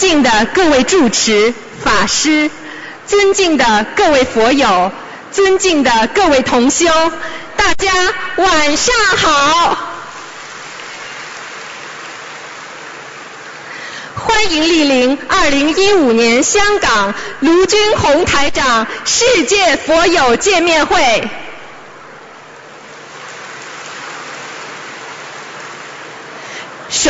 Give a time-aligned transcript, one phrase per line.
[0.00, 1.52] 敬的各位住持、
[1.84, 2.50] 法师，
[3.06, 4.90] 尊敬的各位佛友，
[5.30, 6.86] 尊敬的各位同修，
[7.54, 7.92] 大家
[8.36, 9.76] 晚上好！
[14.14, 21.28] 欢迎莅临2015年香港卢军红台长世界佛友见面会。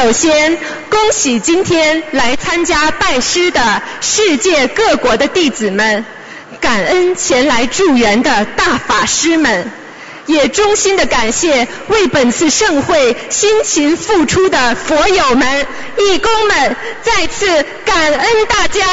[0.02, 0.56] 首先，
[0.88, 6.06] 恭喜今天来参加拜师的世界各国的弟子们，
[6.58, 9.70] 感恩前来助缘的大法师们，
[10.24, 15.66] 也衷心的感谢为本次盛会辛勤付出的佛友们、
[15.98, 18.86] 义工们，再次感恩大家。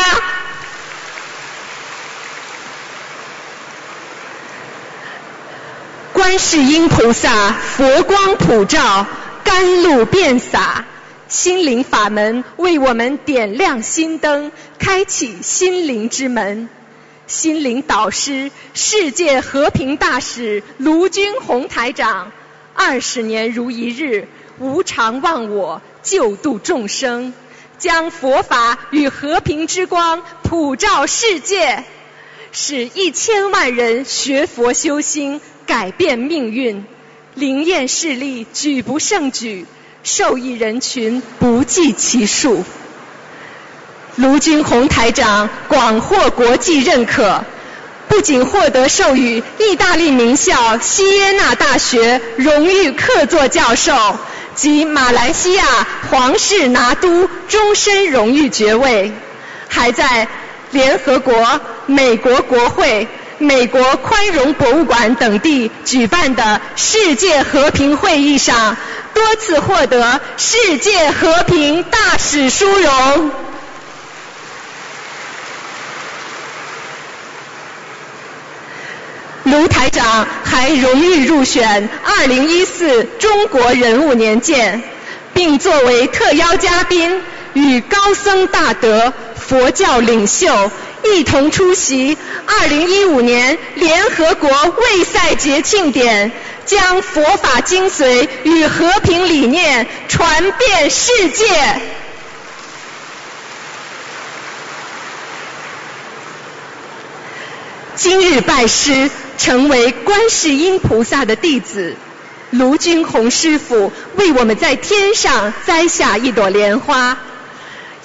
[6.12, 9.08] 观世音菩萨佛光普照。
[9.44, 10.84] 甘露遍洒，
[11.28, 16.70] 心灵法门为我们点亮心灯，开启心灵之门。
[17.28, 22.32] 心灵导师、世界和平大使卢军宏台长，
[22.74, 27.34] 二十年如一日，无常忘我，救度众生，
[27.78, 31.84] 将佛法与和平之光普照世界，
[32.54, 36.86] 使一千万人学佛修心，改变命运。
[37.36, 39.66] 灵验事例举不胜举，
[40.08, 42.64] 受益人群不计其数。
[44.16, 47.44] 卢军红台长广获国际认可，
[48.08, 54.18] 不仅获得授予意大利名校西耶纳大学荣誉客座教授
[54.56, 59.12] 及马来西亚皇室拿督终身荣誉爵位，
[59.68, 60.30] 还在
[60.72, 63.10] 联合国、美国国会。
[63.40, 68.76] 美国宽容博物馆等地举办的世界和平会议上，
[69.14, 73.32] 多次获得世界和平大使殊荣。
[79.44, 84.84] 卢台长还荣誉入选2014中国人物年鉴，
[85.34, 87.22] 并作为特邀嘉宾，
[87.54, 90.70] 与高僧大德、佛教领袖。
[91.04, 96.32] 一同出席2015年联合国卫赛节庆典，
[96.66, 101.46] 将佛法精髓与和平理念传遍世界。
[107.96, 109.10] 今日拜师，
[109.40, 111.96] 成为观世音菩萨的弟子，
[112.52, 117.18] 卢军宏师傅为我们在天上栽下一朵莲花。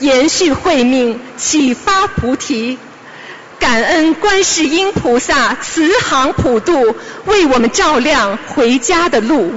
[0.02, 2.76] 延续慧命，启发菩提，
[3.60, 6.96] 感恩观世音菩萨慈航普渡，
[7.26, 9.54] 为我们照亮回家的路。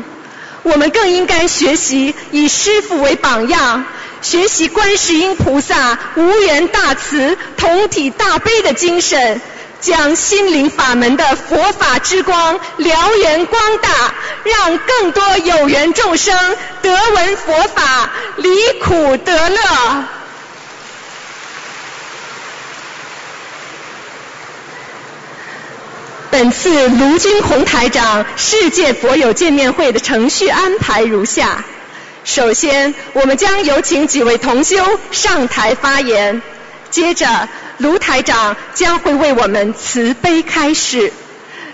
[0.62, 3.86] 我们更应该学习以师父为榜样，
[4.22, 9.42] 学习观世音菩萨无缘大慈、同体大悲的精神，
[9.82, 13.90] 将心灵法门的佛法之光燎原光大，
[14.44, 16.38] 让更多有缘众生
[16.84, 19.58] 得闻佛法，离苦得乐。
[26.32, 31.64] 本次卢军宏台长世界佛友见面会的程序安排如下：
[32.26, 34.78] 首先，我们将有请几位同修
[35.12, 36.42] 上台发言；
[36.90, 37.48] 接着，
[37.78, 41.10] 卢台长将会为我们慈悲开示；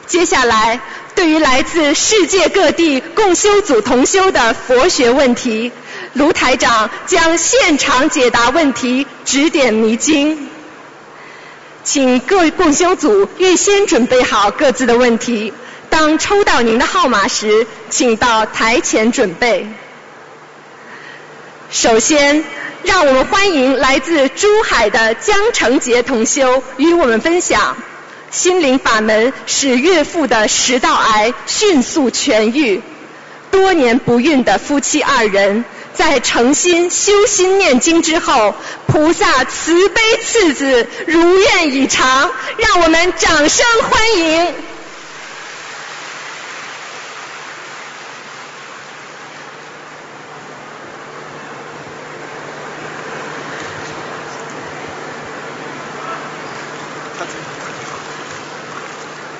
[0.06, 0.80] 接下来，
[1.16, 5.72] 对于来自世界各地共修组同修的佛学问题，
[6.14, 10.50] 卢台长将现场解答问题，指点迷津。
[11.84, 15.52] 请各位共修组预先准备好各自的问题。
[15.90, 19.68] 当抽到您的号码时，请到台前准备。
[21.72, 22.44] 首先，
[22.84, 27.76] 让我们欢迎来自珠海的江成杰同修与我们分享
[28.30, 32.82] 心灵法门使岳父的食道癌迅速痊愈。
[33.50, 35.66] 多年不孕的夫妻二人。
[35.94, 38.56] 在诚心修心念经之后，
[38.88, 44.54] 菩萨慈悲赐子，如愿以偿，让我们掌声欢迎。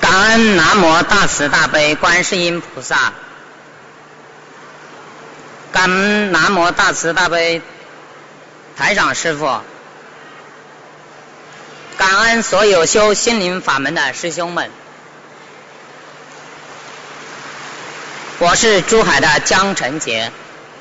[0.00, 3.12] 感恩南无大慈大悲观世音菩萨。
[5.72, 7.62] 感恩南无大慈大悲
[8.76, 9.62] 台长师傅，
[11.96, 14.70] 感恩所有修心灵法门的师兄们。
[18.38, 20.30] 我是珠海的江晨杰，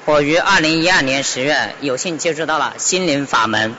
[0.03, 3.73] 我于二零一二年十月有幸接触到了心灵法门，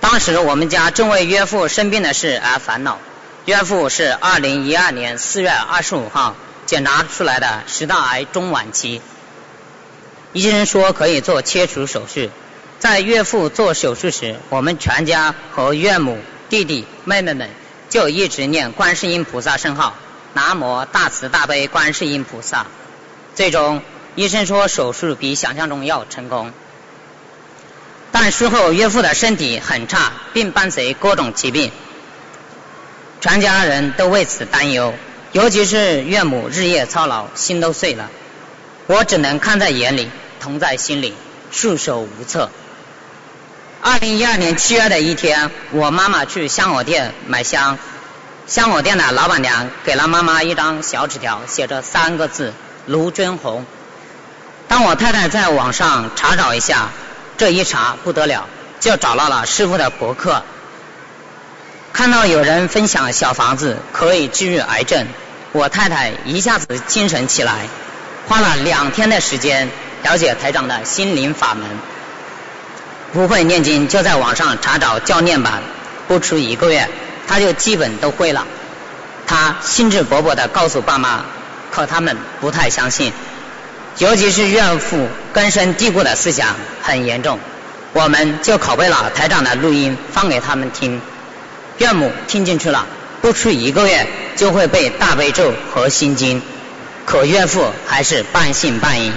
[0.00, 2.98] 当时我们家正为岳父生病的事而烦恼。
[3.46, 6.36] 岳父是二零一二年四月二十五号
[6.66, 9.00] 检查出来的食道癌中晚期，
[10.32, 12.28] 医生说可以做切除手术。
[12.78, 16.18] 在岳父做手术时，我们全家和岳母、
[16.50, 17.48] 弟弟、妹妹们
[17.88, 19.94] 就一直念观世音菩萨圣号，
[20.34, 22.66] 南无大慈大悲观世音菩萨。
[23.34, 23.82] 最终，
[24.14, 26.52] 医生说手术比想象中要成功。
[28.12, 31.72] 但术后岳父的身体很差，并伴随各种疾病，
[33.20, 34.92] 全家人都为此担忧，
[35.32, 38.10] 尤其是岳母日夜操劳，心都碎了。
[38.86, 40.10] 我只能看在眼里，
[40.40, 41.14] 疼在心里，
[41.50, 42.50] 束手无策。
[43.82, 47.78] 二零一二年七月的一天，我妈妈去香火店买香，
[48.46, 52.52] 香火店的老板娘给了妈妈一张小纸条，写着三个字
[52.86, 53.64] “卢军红”。
[54.68, 56.90] 当我太太在网上查找一下。
[57.38, 58.46] 这一查不得了，
[58.80, 60.42] 就找到了师傅的博客，
[61.92, 65.06] 看到有人分享小房子可以治愈癌症，
[65.52, 67.68] 我太太一下子精神起来，
[68.28, 69.68] 花了两天的时间
[70.02, 71.66] 了解台长的心灵法门。
[73.12, 75.62] 不会念经就在网上查找教念版，
[76.08, 76.88] 不出一个月，
[77.26, 78.46] 他就基本都会了。
[79.26, 81.24] 他兴致勃勃地告诉爸妈，
[81.70, 83.12] 可他们不太相信。
[83.98, 87.38] 尤其是岳父根深蒂固的思想很严重，
[87.94, 91.00] 我们就拷贝了台长的录音放给他们听，
[91.78, 92.86] 岳母听进去了，
[93.22, 94.06] 不出一个月
[94.36, 96.42] 就会背大悲咒和心经，
[97.06, 99.12] 可岳父还是半信半疑。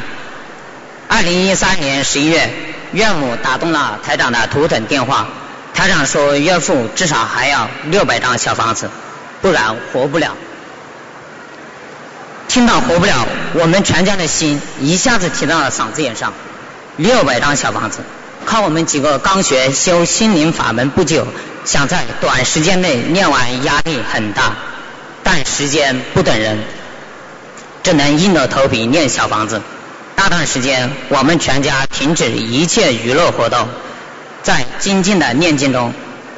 [1.07, 2.50] 二零一三年十一月，
[2.91, 5.27] 岳母打通了台长的图腾电话，
[5.74, 8.91] 台长说岳父至少还要六百张小房子，
[9.41, 10.38] 不然活不了。
[12.47, 16.31] 听到活不了，我们全家的心一下子提到了嗓子眼上。
[16.95, 18.00] 六百张小房子，
[18.45, 21.25] 靠我们几个刚学修心灵法门不久，
[21.65, 24.53] 想在短时间内念完，压力很大。
[25.24, 26.57] 但时间不等人，
[27.84, 29.62] 只能硬着头皮念小房子。
[30.16, 33.68] 大段时间，我们全家停止一切娱乐活动，
[34.44, 35.94] 在精进的念经中，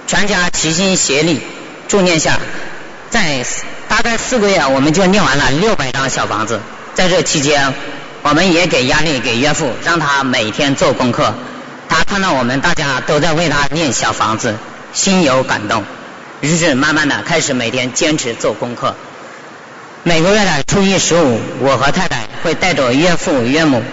[0.08, 1.42] 全家齐心协力
[1.88, 2.40] 助念下，
[3.10, 3.46] 在。
[3.90, 6.62] 大概四个月，我们就念完了六百张小房子。
[6.94, 7.74] 在这期间，
[8.22, 11.36] 我们也给压力给岳父，让他每天做功课。
[11.90, 14.56] 他看到我们大家都在为他念小房子，
[14.94, 15.84] 心有感动，
[16.40, 18.96] 于是慢慢的开始每天坚持做功课。
[20.04, 23.84] 每个月的初一十五，我和太太会带着岳父岳母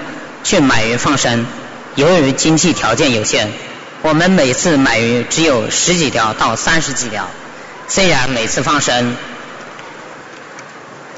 [0.43, 1.45] 去买鱼放生。
[1.97, 3.53] 由于经济条件有限，
[4.01, 7.29] 我们每次买鱼只有十几条到三十几条。
[7.89, 9.17] 虽然每次放生。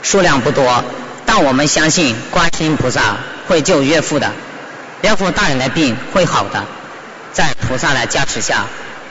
[0.02, 0.82] 数量不多，
[1.24, 4.32] 但我们相信观世音菩萨会救岳父的，
[5.02, 6.64] 岳父大人的病会好的，
[7.32, 8.64] 在菩萨的加持下，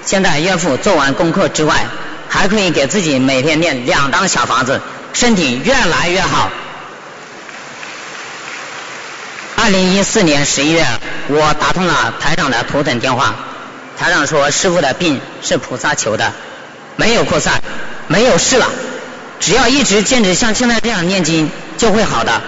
[0.04, 1.86] 现在岳父做完功课之外，
[2.28, 4.82] 还可以给自己每天念两张小房子，
[5.14, 6.50] 身体越来越好。
[9.56, 10.86] 二零一四年十一月，
[11.28, 13.36] 我打通了台长的头等电话，
[13.98, 16.32] 台长说师傅的病是菩萨求的，
[16.96, 17.62] 没有扩散，
[18.08, 18.70] 没有事了。
[19.40, 22.42] 只要一直坚持像现在这样念经，就会好的。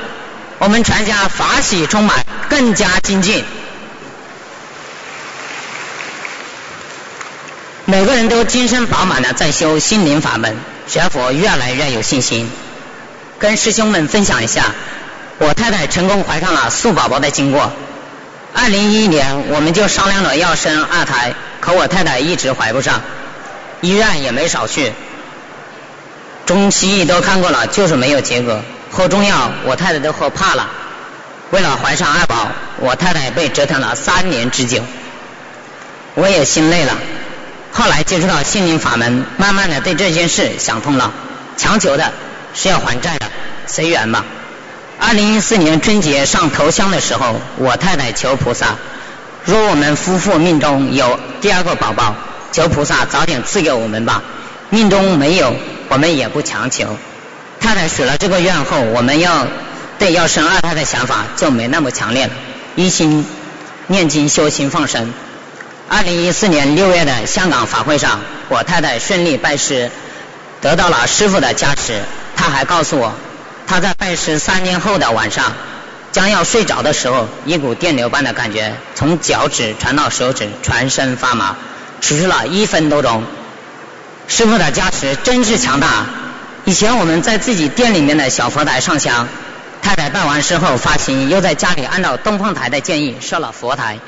[0.59, 3.43] 我们全家法喜充满，更加精进。
[7.85, 10.55] 每个人都精神饱满的在修心灵法门，
[10.91, 12.51] 学佛越来越有信心。
[13.39, 14.75] 跟师兄们分享一下，
[15.37, 17.71] 我太太成功怀上了素宝宝的经过。
[18.53, 23.01] 二零一一年，我们就商量着要生二胎，可我太太一直怀不上，
[23.79, 24.91] 医院也没少去。
[26.45, 28.61] 中西医都看过了，就是没有结果。
[28.91, 30.67] 喝中药，我太太都喝怕了。
[31.51, 34.83] 为了怀上二宝，我太太被折腾了三年之久。
[36.15, 36.97] 我也心累了。
[37.71, 41.11] 后来接触到心灵法门，慢慢的对这件事想通了。
[41.57, 42.11] 强求的
[42.53, 43.27] 是要还债的，
[43.67, 44.25] 随缘吧。
[44.99, 48.75] 二零一四年春节上头香的时候，我太太求菩萨，
[49.45, 52.15] 若我们夫妇命中有第二个宝宝，
[52.51, 54.21] 求菩萨早点赐给我们吧。
[54.69, 55.55] 命中没有。
[55.93, 56.95] 我们也不强求。
[57.59, 59.45] 太太许了这个愿后，我们要
[59.99, 62.31] 对要生二胎的想法就没那么强烈了，
[62.77, 63.25] 一心
[63.87, 65.13] 念经修心放生。
[65.93, 69.91] 二零一四年六月的香港法会上，我太太顺利拜师，
[70.61, 72.01] 得到了师傅的加持。
[72.33, 73.13] 她还告诉我，
[73.67, 75.51] 她在拜师三天后的晚上，
[76.13, 81.57] 将要睡着的时候，一股电流般的感觉从脚趾传到手指，全身发麻，
[81.99, 83.25] 持续了一分多钟。
[84.29, 86.05] 师傅的加持真是强大。
[86.63, 89.27] 以前我们在自己店里面的小佛台上香，
[89.81, 93.99] 太太拜完师后发心，又在家里按照东方台的建议设了佛台。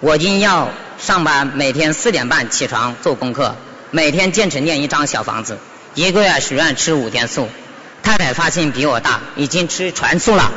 [0.00, 3.54] 我因要上班每天四点半起床做功课，
[3.90, 5.58] 每天坚持念一张小房子，
[5.94, 7.50] 一个月许愿吃五天素。
[8.02, 10.50] 太太发现比我大，已经吃全素了。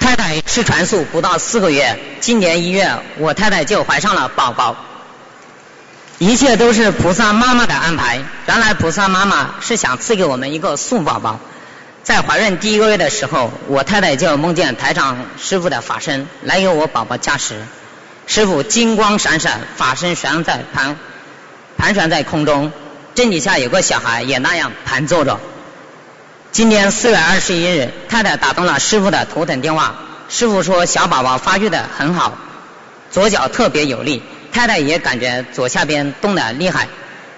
[0.00, 4.76] 太太吃全素不到四个月，今年一月我太太就怀上了宝宝。
[6.18, 8.20] 一切都是菩萨妈妈的安排。
[8.46, 11.40] 原来菩萨妈妈是想赐给我们一个素宝宝。
[12.04, 17.54] 在怀孕第一个月的时候，我太太就梦见台长师傅的法身来给我宝宝加持。
[18.26, 20.98] 师傅金光闪闪，法身悬在盘
[21.78, 22.72] 盘旋在空中，
[23.14, 25.40] 正底下有个小孩也那样盘坐着。
[26.52, 29.94] 今年四月二十一日，太太打通了师傅的头等电话，
[30.28, 32.36] 师傅说小宝宝发育的很好，
[33.10, 36.86] 左脚特别有力，太太也感觉左下边动的厉害。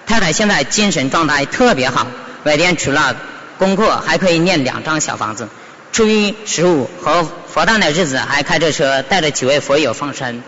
[0.08, 2.08] 太太现在精神状态特别好，
[2.42, 3.14] 每天除了
[3.58, 5.48] 功课还可以念两张小房子，
[5.92, 10.42] 初一十五和佛诞的日子还开着车带着几位佛友放生。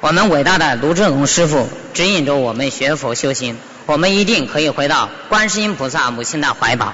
[0.00, 3.56] 我们伟大的卢志龙师傅指引着我们学佛修心，
[3.86, 6.92] 我们一定可以回到观世音菩萨母亲的怀抱。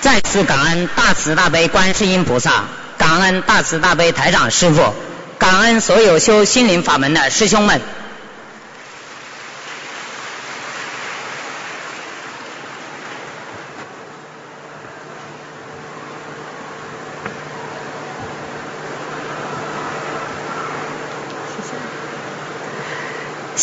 [0.00, 2.64] 再次感恩大慈大悲观世音菩萨，
[2.98, 4.92] 感恩大慈大悲台长师傅，
[5.38, 7.80] 感恩所有修心灵法门的师兄们。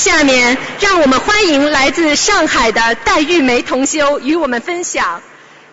[0.05, 5.23] 下面让我们欢迎来自上海的戴玉梅同修与我们分享，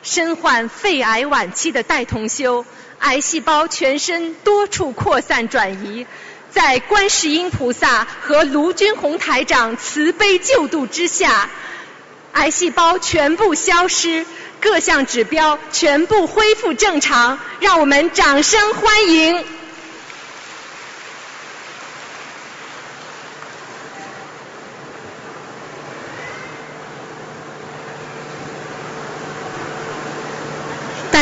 [0.03, 2.65] 身患肺癌晚期的戴同修，
[3.01, 6.07] 癌细胞全身多处扩散转移，
[6.51, 11.51] 在观世音菩萨和卢军红台长慈悲救度之下，
[12.33, 14.25] 癌细胞全部消失，
[14.62, 19.45] 各项指标全部恢复正常，让我们掌声欢迎。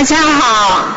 [0.00, 0.88] 大家好，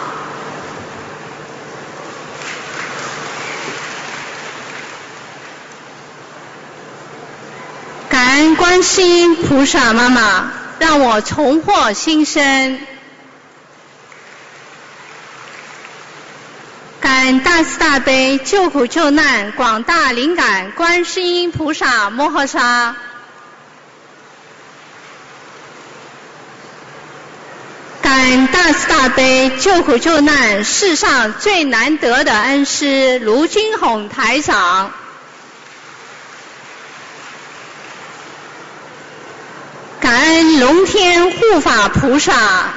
[8.08, 12.80] 感恩观世音菩萨妈妈，让我重获新生。
[17.02, 22.96] 感恩大慈大悲救苦救难广大灵感观世音菩萨摩诃萨。
[28.02, 34.94] 感恩大慈大悲救苦救难世上最难得的恩师卢军宏台长。
[40.00, 42.70] 感恩龙天护法菩萨。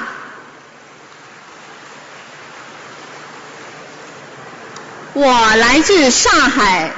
[5.13, 6.91] 我来自上海，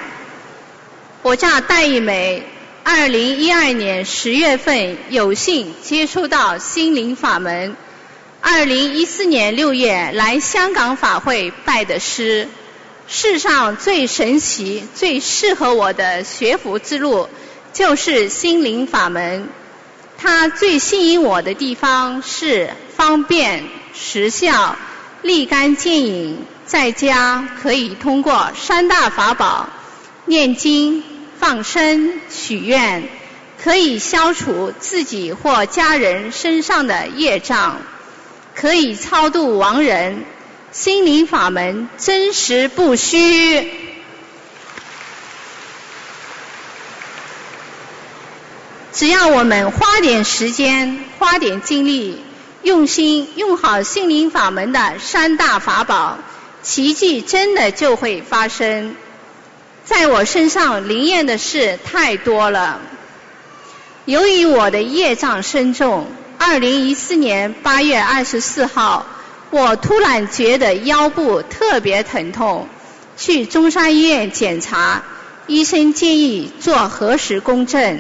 [1.22, 2.44] 我叫戴玉梅。
[2.84, 7.78] 二零一二年十月份有幸接触到心灵法门。
[8.42, 12.48] 二零一四年六月来香港法会拜的师，
[13.08, 17.28] 世上最神奇、最适合我的学佛之路
[17.74, 19.50] 就是心灵法门。
[20.18, 24.78] 它最吸引我的地方是方便、实效、
[25.22, 29.70] 立竿见影，在家可以通过三大法宝
[30.26, 31.04] 念经、
[31.38, 33.04] 放生、许愿，
[33.62, 37.82] 可以消除自己或家人身上的业障。
[38.60, 40.26] 可以超度亡人，
[40.74, 43.72] 心灵法门真实不虚。
[48.92, 52.22] 只要我们花点时间，花点精力，
[52.62, 56.18] 用心用好心灵法门的三大法宝，
[56.62, 58.94] 奇迹真的就会发生。
[59.86, 62.82] 在我身上灵验的事太多了，
[64.04, 66.08] 由于我的业障深重。
[66.42, 69.06] 二零一四年八月二十四号，
[69.52, 72.66] 我突然觉得腰部特别疼痛，
[73.18, 75.04] 去中山医院检查，
[75.48, 78.00] 医生建议做核磁共振，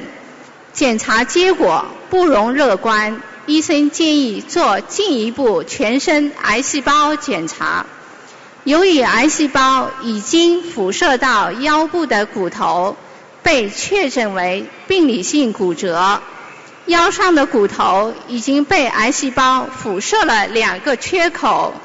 [0.71, 7.85] 检查结果不容乐观，医生建议做进一步全身癌细胞检查，
[8.63, 12.95] 由于癌细胞已经辐射到腰部的骨头，
[13.43, 16.21] 被确诊为病理性骨折。
[16.89, 21.75] 腰上的骨头已经被癌细胞辐射了两个缺口，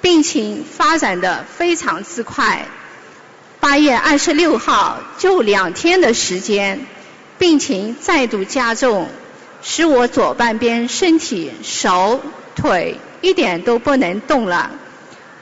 [0.00, 2.66] 病情发展的非常之快。
[3.58, 6.86] 八月二十六号，就两天的时间，
[7.36, 9.08] 病情再度加重，
[9.60, 12.20] 使我左半边身体、手、
[12.54, 14.70] 腿一点都不能动了。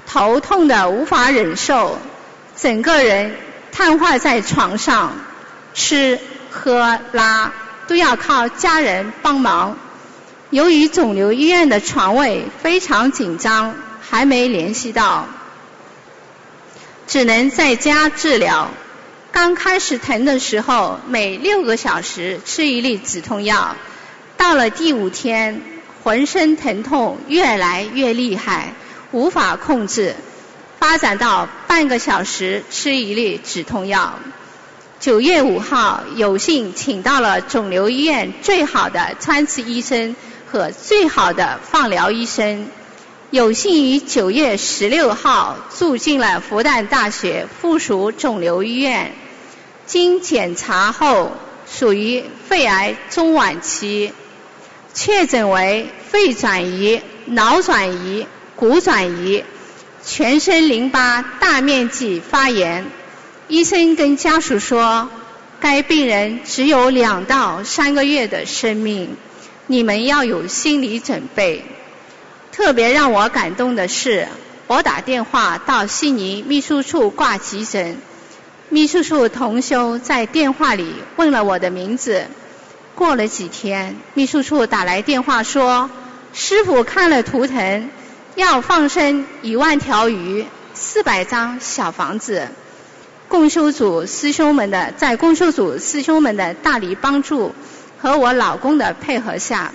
[0.07, 1.99] 头痛的无法忍受，
[2.57, 3.37] 整个人
[3.73, 5.13] 瘫痪在床上，
[5.75, 6.19] 吃
[6.51, 7.53] 喝拉
[7.87, 9.79] 都要靠家人帮忙。
[10.51, 15.27] 由于肿瘤医院的床位非常紧张，还没联系到，
[17.07, 18.71] 只能在家治疗。
[19.33, 23.77] 刚开始疼的时候，每六个小时吃一粒止痛药，
[24.37, 25.61] 到了第五天，
[26.03, 28.73] 浑身疼痛越来越厉害，
[29.11, 30.15] 无法控制，
[30.79, 34.19] 发展到半个小时吃一粒止痛药。
[34.99, 40.17] 九月五号，有幸请到了肿瘤医院最好的穿刺医生
[40.51, 42.69] 和最好的放疗医生，
[43.31, 49.13] 有幸于九月十六号住进了复旦大学附属肿瘤医院。
[49.85, 51.33] 经检查后，
[51.71, 54.13] 属于肺癌中晚期，
[54.95, 58.27] 确诊为肺转移、脑转移、
[58.57, 59.45] 骨转移，
[60.03, 62.87] 全身淋巴大面积发炎。
[63.49, 65.09] 医生跟家属说，
[65.61, 69.17] 该病人只有两到三个月的生命，
[69.69, 71.65] 你们要有心理准备。
[72.51, 74.27] 特别让我感动的是，
[74.67, 77.99] 我打电话到悉尼秘书处挂急诊。
[78.69, 82.27] 秘书处同修在电话里问了我的名字。
[82.97, 85.89] 过了几天，秘书处打来电话说，
[86.33, 87.91] 师傅看了图腾，
[88.35, 92.49] 要放生一万条鱼，四百张小房子。
[93.29, 97.55] 共修组师兄们的在共修组师兄们的大力帮助
[98.01, 99.73] 和我老公的配合下，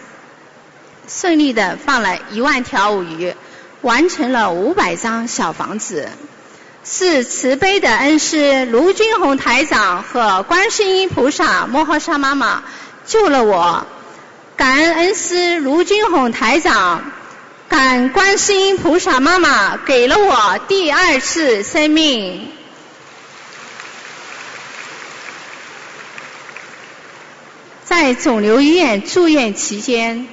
[1.08, 3.36] 顺利的放了一万条鱼，
[3.82, 6.08] 完成了五百张小房子。
[6.84, 12.64] 是慈悲的恩师卢军宏台长和观世音菩萨摩诃萨妈妈
[13.06, 13.86] 救了我，
[14.56, 17.12] 感恩恩师卢军宏台长，
[17.70, 22.48] 感恩观世音菩萨妈妈给了我第二次生命。
[27.92, 30.26] 在肿瘤医院住院期间，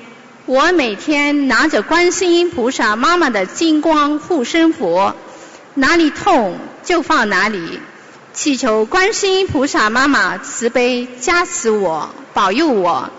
[0.46, 5.12] 我每天拿着观世音菩萨妈妈的金光护身符。
[5.74, 7.80] 哪里痛就放哪里，
[8.32, 13.10] 祈求观世音菩萨妈妈慈悲加持我，保佑我。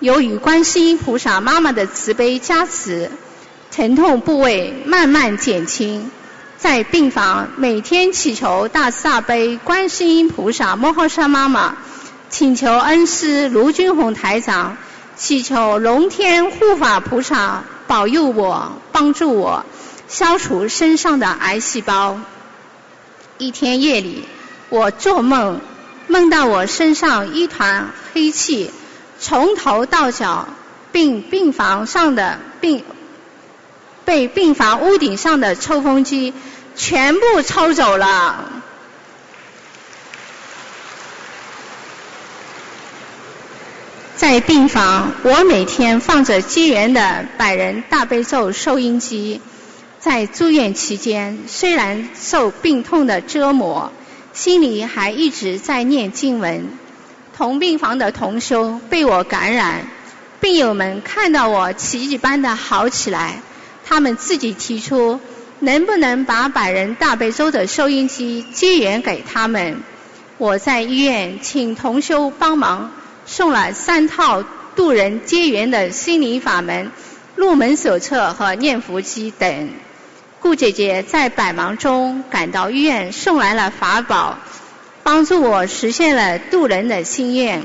[0.00, 3.10] 由于观世音菩萨妈妈的慈悲加持，
[3.70, 6.10] 疼痛部位慢慢减轻。
[6.56, 11.76] 在病房每天祈求大慈大悲观世音菩萨摩诃萨妈妈，
[12.36, 14.76] 请求恩师卢军宏台长，
[15.14, 19.64] 祈求龙天护法菩萨保佑我，帮助我。
[20.08, 22.18] 消除身上的癌细胞。
[23.38, 24.24] 一天夜里，
[24.68, 25.60] 我做梦，
[26.08, 28.72] 梦到我身上一团黑气，
[29.20, 30.48] 从头到脚，
[30.90, 32.82] 并病房上的病，
[34.04, 36.34] 被病房屋顶上的抽风机
[36.74, 38.63] 全部抽走了。
[44.26, 49.42] 在病房，我每天放着机缘的百人大悲咒收音机。
[50.00, 53.92] 在住院期间，虽然受病痛的折磨，
[54.32, 56.70] 心里还一直在念经文。
[57.36, 59.86] 同病房的同修被我感染，
[60.40, 63.42] 病友们看到我奇迹般的好起来，
[63.84, 65.20] 他们自己提出
[65.58, 69.82] 能不能把百人大悲咒的收音机接援给他们。
[70.38, 72.90] 我在医院请同修帮忙
[73.26, 74.44] 送了三套
[74.76, 76.90] 渡人接缘的心灵法门
[77.36, 79.70] 入门手册和念佛机等。
[80.40, 84.38] 顾姐姐在百忙中赶到医院，送来了法宝，
[85.02, 87.62] 帮助我实现了渡人的心愿。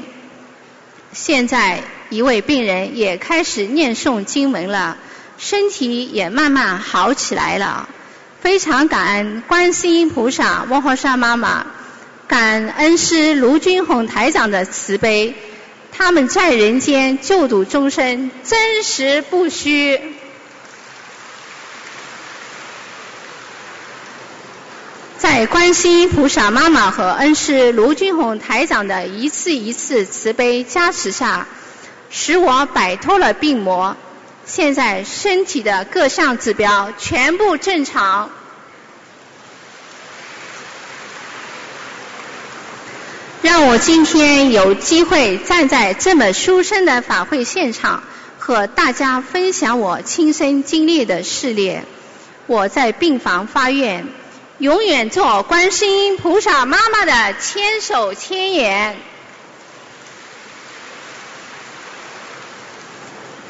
[1.12, 4.98] 现在一位病人也开始念诵经文了，
[5.38, 7.90] 身体也慢慢好起来了。
[8.40, 11.66] 非常感恩观世音菩萨、摩诃萨妈妈，
[12.30, 15.34] 感恩师卢军宏台长的慈悲，
[15.92, 20.00] 他们在人间救度众生，真实不虚。
[25.18, 31.48] 在观世菩萨妈妈和恩师卢军宏台长的一次一次慈悲加持下，
[32.12, 33.98] 使我摆脱了病魔，
[34.46, 38.30] 现在身体的各项指标全部正常。
[43.42, 48.04] 让我今天有机会站在这么殊胜的法会现场，
[48.38, 51.80] 和大家分享我亲身经历的事例。
[52.48, 54.08] 我在病房发愿。
[54.58, 58.98] 永远做观世音菩萨妈妈的千手千眼，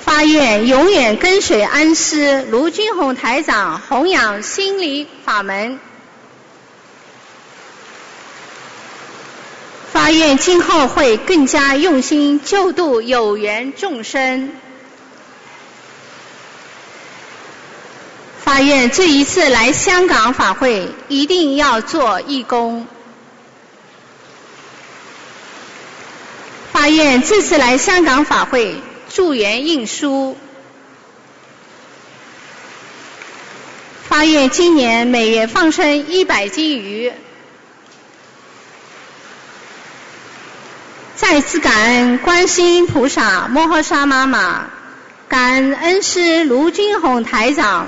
[0.06, 5.80] 发愿永远跟随恩师卢军宏台长弘扬心理法门。
[10.10, 14.52] 发愿今后会更加用心救度有缘众生。
[18.40, 22.88] 发愿这一次来香港法会一定要做义工。
[26.72, 30.36] 发愿这次来香港法会助缘印书。
[34.08, 37.14] 发愿今年每月放生一百斤鱼。
[41.40, 44.66] 再次感恩观世音菩萨摩诃萨妈妈，
[45.30, 47.88] 感恩恩师卢军宏台长，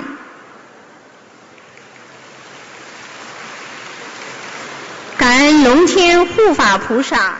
[5.18, 7.34] 感恩龙天护法菩萨，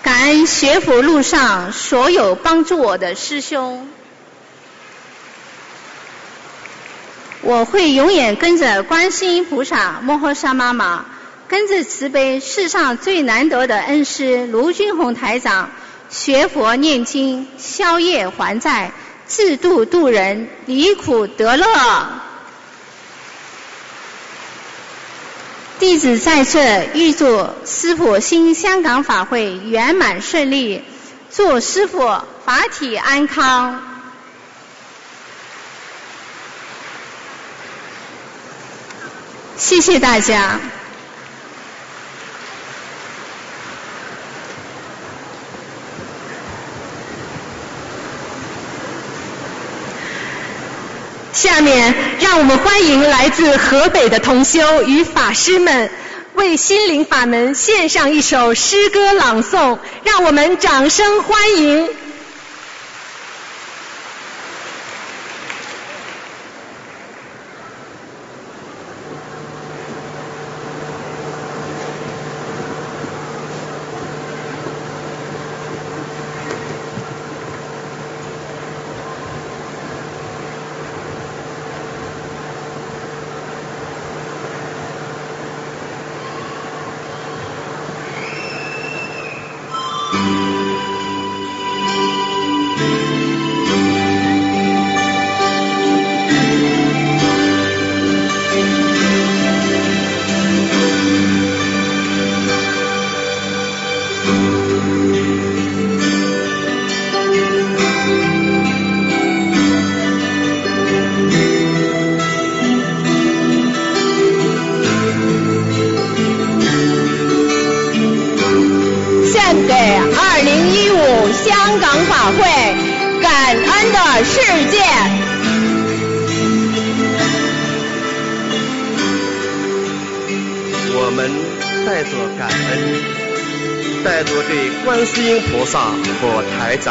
[0.00, 3.86] 感恩学佛路上所有帮助我的师兄，
[7.42, 11.04] 我会永远跟着观世音菩萨摩诃萨妈妈。
[11.48, 15.70] 跟着慈悲世上最难得的恩师卢军宏台长
[16.10, 18.92] 学佛念经消业还债
[19.26, 21.66] 自度度人离苦得乐。
[25.78, 30.82] 弟子在这预祝师父新香港法会圆满顺利，
[31.30, 31.98] 祝师父
[32.44, 33.82] 法体安康。
[39.56, 40.58] 谢谢大家。
[51.36, 55.90] 下面，让我们欢迎来自河北的同修与法师们
[56.32, 61.90] 为心灵法门献上一首诗歌朗诵，让我们掌声欢迎。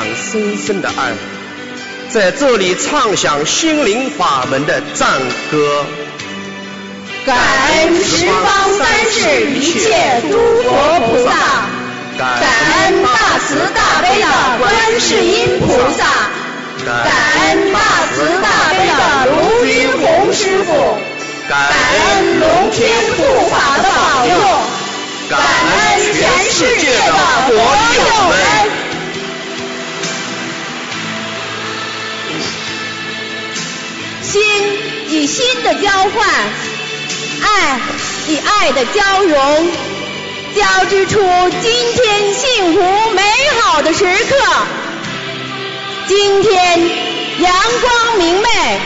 [0.04, 1.14] 深深的爱，
[2.10, 5.10] 在这里唱响心灵法门的赞
[5.52, 5.86] 歌。
[7.26, 11.32] 感恩十方三世一切诸佛菩萨，
[12.18, 14.28] 感恩大慈大悲的
[14.60, 15.66] 观世音菩
[15.98, 16.06] 萨，
[16.86, 16.96] 感
[17.40, 17.80] 恩大
[18.14, 20.98] 慈大悲的卢云宏师傅，
[21.48, 24.34] 感恩龙天护法的保佑，
[25.30, 25.80] 感恩
[26.14, 26.20] 全
[26.52, 27.14] 世界的
[27.48, 27.60] 佛友
[28.30, 28.85] 们。
[35.16, 36.28] 与心的交换，
[37.42, 37.80] 爱
[38.28, 39.72] 与爱的交融，
[40.54, 41.22] 交织出
[41.62, 43.24] 今天幸福美
[43.62, 44.36] 好的时刻。
[46.06, 46.90] 今天
[47.40, 48.80] 阳光明媚，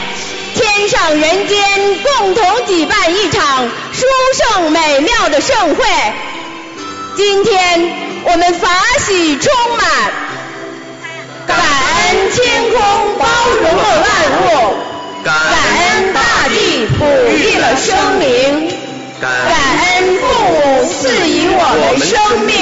[0.54, 4.06] 天上人间共同举办一场殊
[4.54, 5.84] 胜美妙的盛会。
[7.16, 10.12] 今天我们法喜充满，
[11.48, 12.80] 感恩天空
[13.18, 13.26] 包
[13.62, 14.89] 容了万物。
[15.22, 17.04] 感恩大地哺
[17.36, 18.72] 育了生灵，
[19.20, 22.52] 感恩父母赐予我们生命，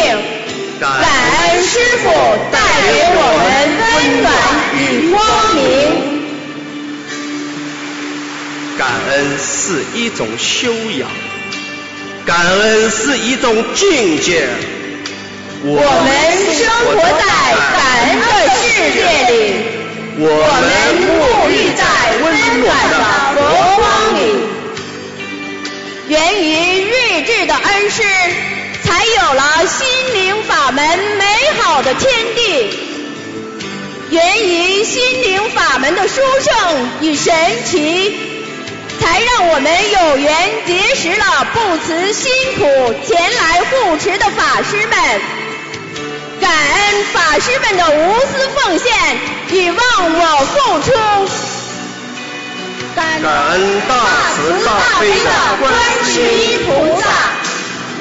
[0.81, 2.05] 感恩师傅
[2.51, 3.49] 带给我们
[3.81, 3.87] 温
[4.23, 4.27] 暖
[4.75, 4.77] 与
[5.13, 5.17] 光
[5.55, 5.59] 明。
[8.77, 11.09] 感恩是一种修养，
[12.27, 14.49] 感恩是一种境界。
[15.63, 16.11] 我们
[16.55, 17.23] 生活在
[17.77, 18.99] 感恩的世界
[19.33, 19.78] 里。
[20.21, 20.33] 我们
[21.07, 21.85] 沐浴在
[22.25, 22.27] 温
[22.61, 22.95] 暖的
[23.37, 23.41] 佛
[23.77, 24.19] 光里，
[26.09, 28.03] 源于睿智的恩师，
[28.83, 31.25] 才有了心灵法门美
[31.61, 32.69] 好的天地。
[34.11, 37.33] 源于心灵法门的殊胜与神
[37.65, 38.19] 奇，
[38.99, 42.65] 才让我们有缘结识了不辞辛苦
[43.07, 45.21] 前来护持的法师们。
[46.41, 48.89] 感恩法师们的无私奉献
[49.51, 49.81] 与忘
[50.15, 50.93] 我付出。
[52.95, 53.95] 感恩大
[54.35, 54.69] 慈大
[55.01, 55.73] 悲的观
[56.05, 56.69] 世音菩
[57.01, 57.05] 萨，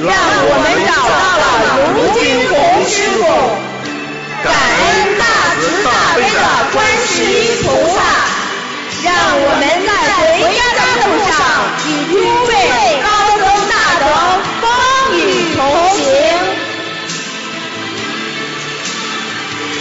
[0.02, 1.22] 让我们找到
[1.62, 2.56] 了卢军红
[2.88, 3.20] 师傅。
[4.44, 4.86] 感恩
[5.18, 5.24] 大
[5.60, 6.38] 慈大悲的
[6.74, 7.98] 观世音菩萨，
[9.04, 9.08] 让
[9.40, 11.30] 我们在回家的路上
[11.86, 11.90] 与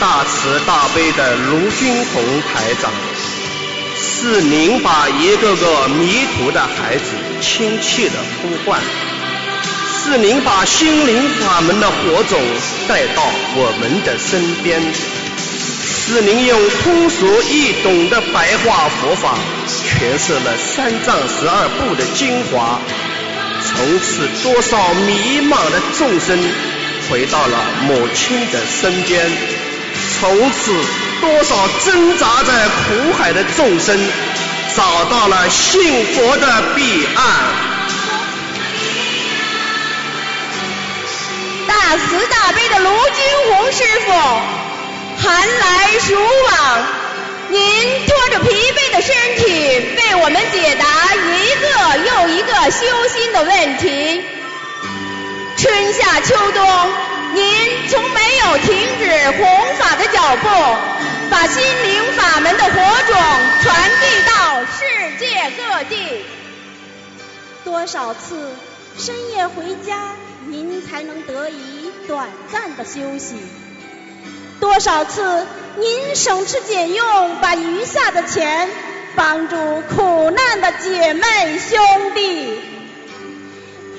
[0.00, 2.92] 大慈大悲的卢军红台长，
[3.96, 8.80] 是您把一个个迷途的孩子亲切的呼唤。
[10.02, 12.40] 是您把心灵法门的火种
[12.86, 13.22] 带到
[13.56, 22.78] 我们的身边，是您用通俗易懂的白话佛法诠释了三藏十二部的精华，
[23.64, 26.38] 从此多少迷茫的众生
[27.10, 29.28] 回到了母亲的身边，
[30.18, 30.72] 从此
[31.20, 33.98] 多少挣扎在苦海的众生
[34.76, 37.24] 找到了幸福的彼岸。
[41.68, 44.12] 大慈大悲的卢金红师傅，
[45.22, 46.14] 寒来暑
[46.50, 46.86] 往，
[47.50, 47.60] 您
[48.06, 49.44] 拖着疲惫的身体
[49.96, 51.66] 为我们解答一个
[52.10, 54.24] 又一个修心的问题。
[55.56, 56.92] 春夏秋冬，
[57.36, 60.48] 您从没有停止弘法的脚步，
[61.30, 63.20] 把心灵法门的火种
[63.62, 66.24] 传递到世界各地。
[67.62, 68.54] 多少次
[68.96, 70.14] 深夜回家？
[70.46, 73.34] 您才能得以短暂的休息。
[74.58, 75.46] 多少次
[75.76, 78.70] 您省吃俭用，把余下的钱
[79.14, 79.56] 帮助
[79.94, 81.78] 苦难的姐妹兄
[82.14, 82.60] 弟。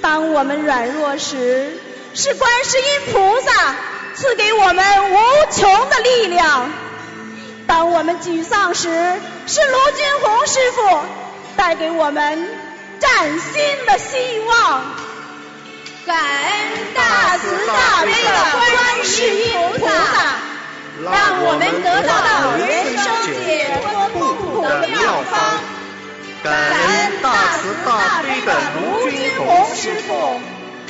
[0.02, 1.78] 当我们软弱时，
[2.20, 3.76] 是观世音菩萨
[4.16, 5.20] 赐给我们无
[5.52, 6.72] 穷的力量；
[7.68, 8.90] 当我们沮丧时，
[9.46, 11.00] 是卢军红师傅
[11.56, 12.50] 带给我们
[12.98, 14.82] 崭新的希望。
[16.08, 16.56] 感恩
[16.96, 19.94] 大慈大悲的观世音菩萨，
[21.04, 23.06] 让我们得到人生
[23.46, 25.40] 解脱痛苦的妙方。
[26.44, 30.42] 感恩大慈大悲的卢军红师傅，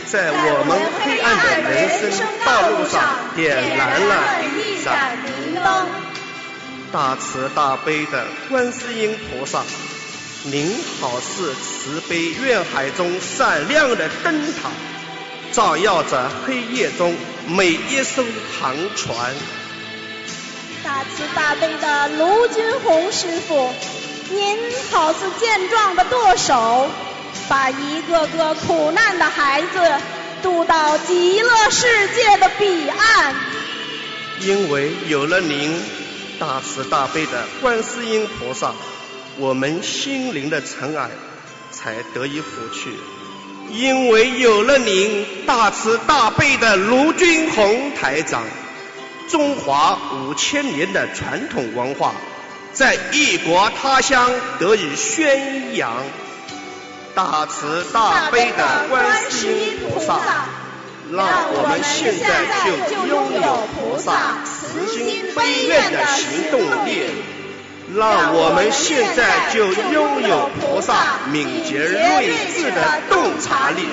[0.09, 3.03] 在我们黑暗的人生道路上
[3.35, 4.13] 点燃了
[4.55, 5.85] 一盏明灯。
[6.93, 9.63] 大慈大悲的观世音菩萨，
[10.45, 14.69] 您好似慈悲愿海中闪亮的灯塔。
[15.51, 17.15] 照耀着黑夜中
[17.47, 18.23] 每一艘
[18.59, 19.33] 航船。
[20.83, 23.73] 大慈大悲的卢军红师傅，
[24.29, 24.57] 您
[24.91, 26.89] 好似健壮的舵手，
[27.49, 29.79] 把一个个苦难的孩子
[30.41, 33.35] 渡到极乐世界的彼岸。
[34.41, 35.81] 因为有了您，
[36.39, 38.73] 大慈大悲的观世音菩萨，
[39.37, 41.09] 我们心灵的尘埃
[41.71, 42.91] 才得以拂去。
[43.71, 48.43] 因为有了您大慈大悲的卢军宏台长，
[49.27, 52.13] 中华五千年的传统文化
[52.71, 56.03] 在异国他乡得以宣扬。
[57.17, 60.19] 大慈大悲的观世音菩萨，
[61.11, 67.09] 让我们现在就拥有菩萨慈心悲愿的行动力。
[67.95, 73.87] 让我们现在就拥有菩萨敏捷睿智的洞察力，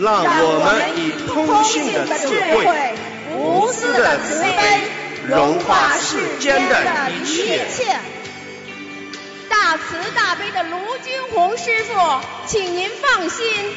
[0.00, 2.94] 让我们以通信的智慧、
[3.34, 4.82] 无私的慈悲，
[5.26, 7.66] 融化世间的一切。
[9.58, 13.74] 大慈大悲的卢军红师傅，请您放心，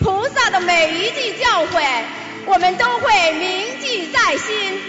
[0.00, 2.02] 菩萨的每一句教诲，
[2.44, 4.82] 我们都会铭记在心。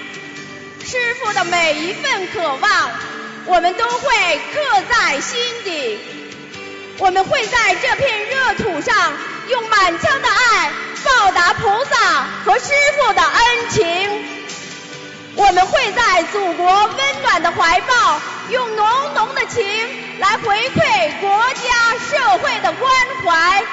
[0.84, 2.92] 师傅的每一份渴望。
[3.46, 5.98] 我们都会刻在心底，
[7.00, 9.14] 我们会在这片热土上
[9.48, 10.72] 用满腔的爱
[11.04, 14.39] 报答菩萨和师傅的恩情，
[15.36, 19.64] 我们会在祖国温暖的怀抱用浓浓的情
[20.20, 22.92] 来回馈国家社会的关
[23.24, 23.64] 怀。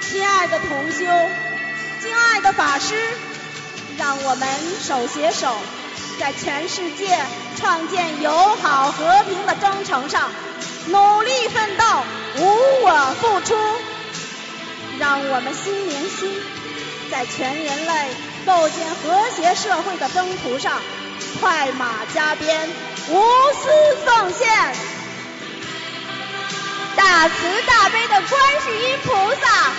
[0.00, 1.04] 亲爱的同修，
[2.00, 2.94] 敬爱的法师，
[3.98, 4.48] 让我们
[4.82, 5.56] 手携手。
[6.20, 7.18] 在全世界
[7.58, 8.30] 创建友
[8.62, 10.30] 好和平的征程上，
[10.86, 11.84] 努力奋斗，
[12.36, 13.56] 无我付出。
[14.98, 16.40] 让我们心连心，
[17.10, 18.08] 在全人类
[18.44, 20.80] 构建和谐社会的征途上，
[21.40, 22.68] 快马加鞭，
[23.08, 24.48] 无私奉献。
[26.96, 29.72] 大慈大悲的观世音菩萨，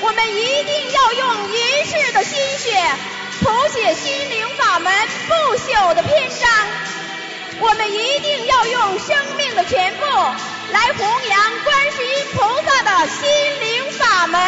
[0.00, 2.96] 我们一定要用一世的心血，
[3.40, 4.92] 谱写心灵法门
[5.28, 6.50] 不朽的篇章。
[7.60, 10.04] 我们一定要用生命的全部
[10.70, 13.28] 来弘扬观世音菩萨的心
[13.60, 14.40] 灵法门。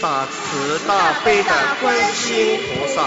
[0.00, 3.02] 大慈大悲的观世音菩萨，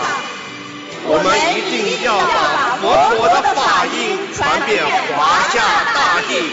[1.05, 4.83] 我们一定要把佛陀的法音传遍
[5.15, 5.61] 华夏
[5.93, 6.51] 大地、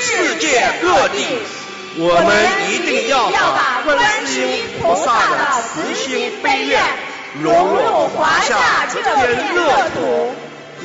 [0.00, 1.38] 世界各地。
[1.96, 2.34] 我们
[2.72, 6.82] 一定要把观世音菩萨的慈心悲愿
[7.42, 10.34] 融入华夏这片乐土。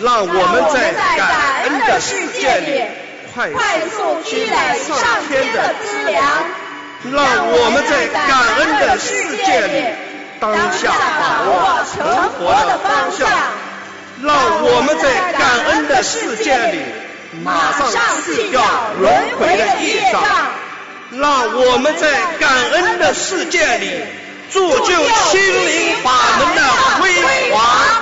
[0.01, 2.85] 让我们在感恩的世界里
[3.33, 3.49] 快
[3.89, 6.23] 速积累上天的资粮，
[7.03, 9.85] 让我们在感恩的世界里
[10.39, 13.29] 当下把握成佛的方向，
[14.21, 16.81] 让我们在感恩的世界里
[17.41, 17.89] 马上
[18.25, 18.61] 去掉
[18.99, 20.21] 轮回的业障，
[21.11, 24.03] 让我们在感恩的世界里
[24.51, 24.85] 铸就
[25.31, 26.61] 心灵法门的
[26.99, 27.98] 辉煌。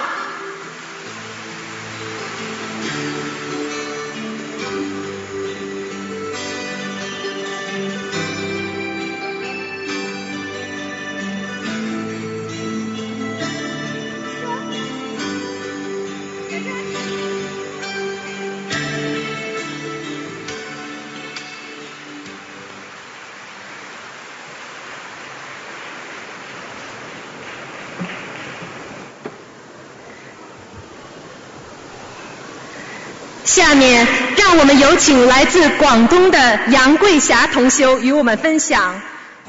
[33.58, 34.06] 下面，
[34.38, 39.02] 让我们有请来自广东的杨桂霞同修与我们分享：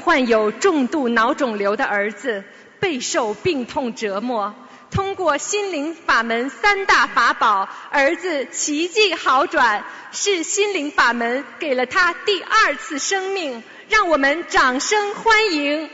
[0.03, 2.43] 患有重度脑肿瘤的儿子
[2.79, 4.55] 备受病痛折磨，
[4.89, 15.87] 通过心灵法门三大法宝，儿子奇迹好转，是心灵法门给了他第二次生命，让我们掌声欢迎。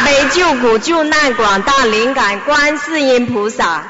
[0.04, 3.86] 悲救苦救难广大灵感观世音菩萨，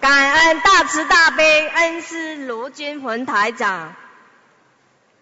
[0.00, 3.94] 感恩大慈大悲恩师卢军宏台长。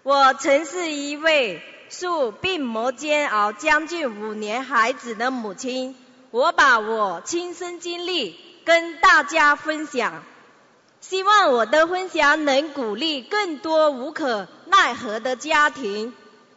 [0.02, 5.96] 我曾是一位受病魔煎熬将近五年孩子的母亲，
[6.30, 10.22] 我把我亲身经历跟大家分享，
[11.00, 16.14] 希望我的分享能鼓励更多无可奈何的家庭。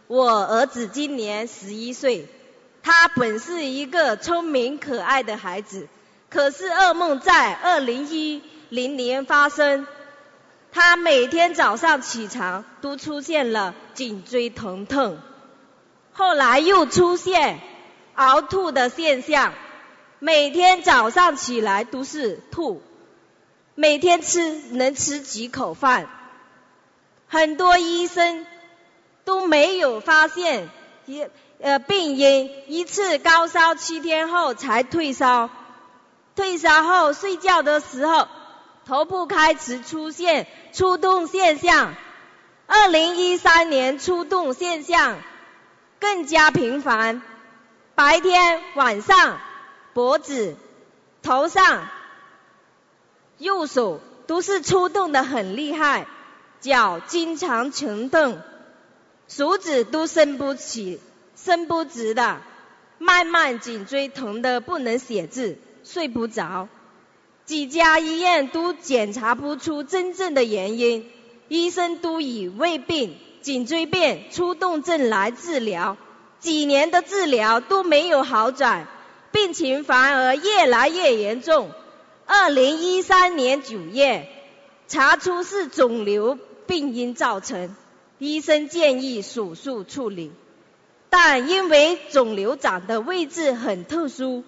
[0.07, 2.27] 我儿子今年十一岁。
[2.85, 5.87] 他本是一个聪明可爱的孩子，
[6.29, 9.87] 可是噩梦在二零一零年发生。
[10.71, 15.17] 他每天早上起床都出现了颈椎疼痛，
[16.13, 17.59] 后来又出现
[18.15, 19.55] 呕吐的现象，
[20.19, 22.83] 每天早上起来都是吐，
[23.73, 26.07] 每天吃能吃几口饭，
[27.27, 28.45] 很多医生
[29.23, 30.69] 都没有发现
[31.07, 31.31] 也。
[31.59, 35.49] 呃，病因一次高烧七天后才退烧，
[36.35, 38.27] 退烧后睡觉的时候，
[38.85, 41.95] 头部开始出现出动现象。
[42.67, 45.19] 二零一三年出动现象
[45.99, 47.21] 更加频繁，
[47.93, 49.39] 白天晚上
[49.93, 50.55] 脖子、
[51.23, 51.87] 头上、
[53.37, 56.07] 右手都是出动的很厉害，
[56.59, 58.41] 脚经常沉动，
[59.27, 60.99] 手指都伸不起。
[61.45, 62.41] 伸不直的，
[62.97, 66.67] 慢慢颈椎疼的不能写字，睡不着。
[67.45, 71.07] 几家医院都检查不出真正的原因，
[71.47, 75.97] 医生都以胃病、颈椎病、出动症来治疗，
[76.39, 78.87] 几年的治疗都没有好转，
[79.31, 81.69] 病情反而越来越严重。
[82.25, 84.27] 二零一三年九月，
[84.87, 87.75] 查出是肿瘤病因造成，
[88.17, 90.31] 医生建议手术处理。
[91.17, 94.43] 但因为肿瘤长的位置很特殊，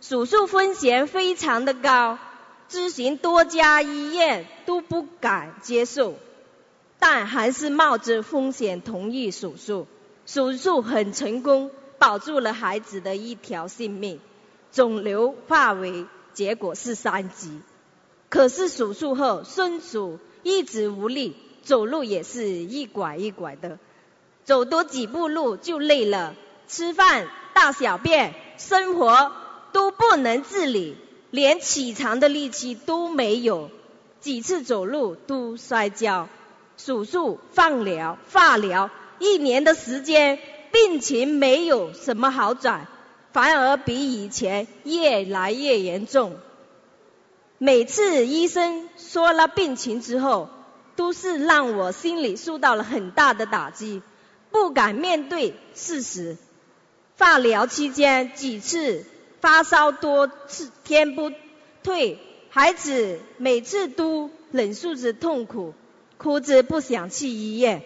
[0.00, 2.18] 手术风险非常的高，
[2.70, 6.14] 咨询多家医院都不敢接受，
[6.98, 9.86] 但还是冒着风险同意手术。
[10.24, 14.18] 手术很成功，保住了孩子的一条性命。
[14.72, 17.60] 肿瘤化为结果是三级，
[18.30, 23.78] 可是手术后孙手一直无力，走路也是一拐一拐的。
[24.46, 26.34] 走多几步路就累了，
[26.68, 29.32] 吃饭、大小便、生活
[29.72, 30.96] 都不能自理，
[31.32, 33.70] 连起床的力气都没有，
[34.20, 36.28] 几次走路都摔跤，
[36.76, 38.88] 手术、放疗、化疗，
[39.18, 40.38] 一年的时间，
[40.70, 42.86] 病情没有什么好转，
[43.32, 46.36] 反而比以前越来越严重。
[47.58, 50.48] 每次医生说了病情之后，
[50.94, 54.02] 都是让我心里受到了很大的打击，
[54.56, 56.38] 不敢面对事实。
[57.18, 59.04] 化疗期间几次
[59.42, 61.30] 发烧多次天不
[61.82, 65.74] 退，孩子每次都忍受着痛苦，
[66.16, 67.82] 哭着不想去医院，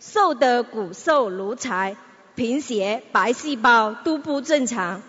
[0.00, 1.96] 瘦得骨瘦如柴，
[2.34, 5.00] 贫血白细胞都不正常。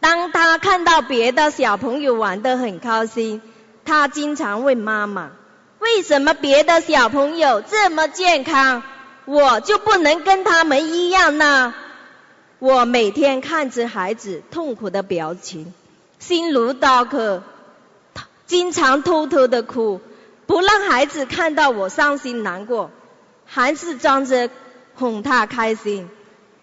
[0.00, 3.40] 当他看到别的小朋友玩得很开心，
[3.86, 5.32] 他经常问妈妈
[5.80, 8.82] ：“为什么别的小朋友这么健康，
[9.26, 11.74] 我就不能跟他们一样呢？”
[12.58, 15.74] 我每天看着孩子痛苦的表情，
[16.18, 17.42] 心如刀割，
[18.46, 20.00] 经常偷偷的哭，
[20.46, 22.90] 不让孩子看到我伤心难过，
[23.44, 24.48] 还是装着
[24.94, 26.08] 哄他开心。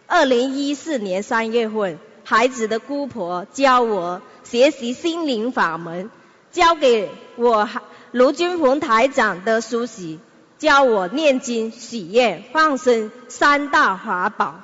[0.07, 6.09] 二零一四年三月份，孩子的姑婆教我学习心灵法门，
[6.51, 7.69] 教给我
[8.11, 10.19] 卢军红台长的书籍，
[10.59, 14.61] 教我念经、许愿、放生三大法宝。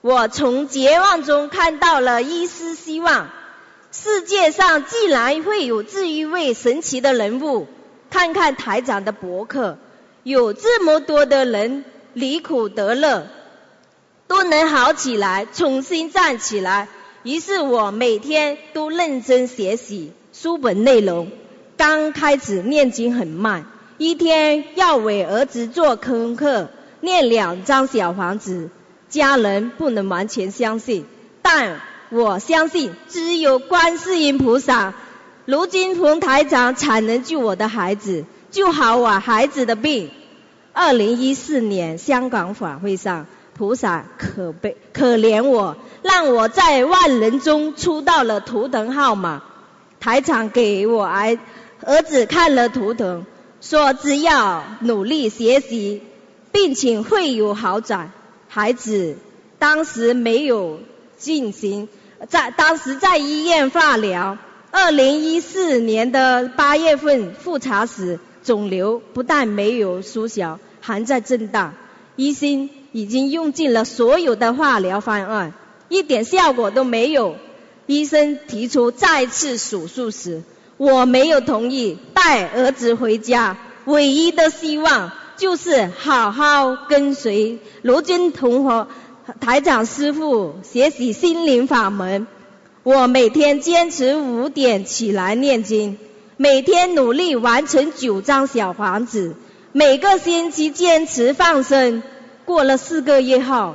[0.00, 3.28] 我从绝望中看到了一丝希望，
[3.92, 7.68] 世界上既然会有这一位神奇的人物，
[8.10, 9.78] 看看台长的博客，
[10.22, 11.84] 有这么多的人
[12.14, 13.26] 离苦得乐，
[14.26, 16.88] 都能好起来，重新站起来。
[17.22, 21.30] 于是我每天都认真学习书本内容。
[21.76, 23.66] 刚开始念经很慢，
[23.98, 26.68] 一天要为儿子做功课，
[27.00, 28.70] 念两张小房子。
[29.08, 31.04] 家人不能完全相信，
[31.42, 31.80] 但
[32.10, 34.94] 我相信只有观世音菩萨、
[35.44, 40.10] 卢金鹏台长才能救我的孩子，救好我孩子的病。
[40.72, 49.42] 二零一四年香港法会上，菩萨可悲可怜我，让我在万人中出到了图腾号码。
[50.00, 51.38] 台长给我儿
[51.84, 53.26] 儿子看了图腾，
[53.62, 56.02] 说只要努力学习，
[56.50, 58.12] 病情会有好转。
[58.48, 59.16] 孩子
[59.60, 60.80] 当时没有
[61.16, 61.88] 进行，
[62.28, 64.36] 在当时在医院化疗。
[64.72, 71.74] 二零一四年的八月份复查时，肿瘤不但没有缩小，还在增大。
[72.16, 75.52] 医生已经用尽了所有的化疗方案，
[75.88, 77.36] 一点效果都没有。
[77.86, 80.42] 医生提出再次手术时，
[80.76, 83.56] 我没有同意带儿子回家。
[83.84, 85.12] 唯一的希望。
[85.34, 88.86] 就是好好跟随罗军同和
[89.40, 92.28] 台长师傅学习心灵法门。
[92.84, 95.98] 我每天坚持五点起来念经，
[96.36, 99.34] 每天努力完成九张小房子，
[99.72, 102.04] 每个星期坚持放生。
[102.44, 103.74] 过了四个月后，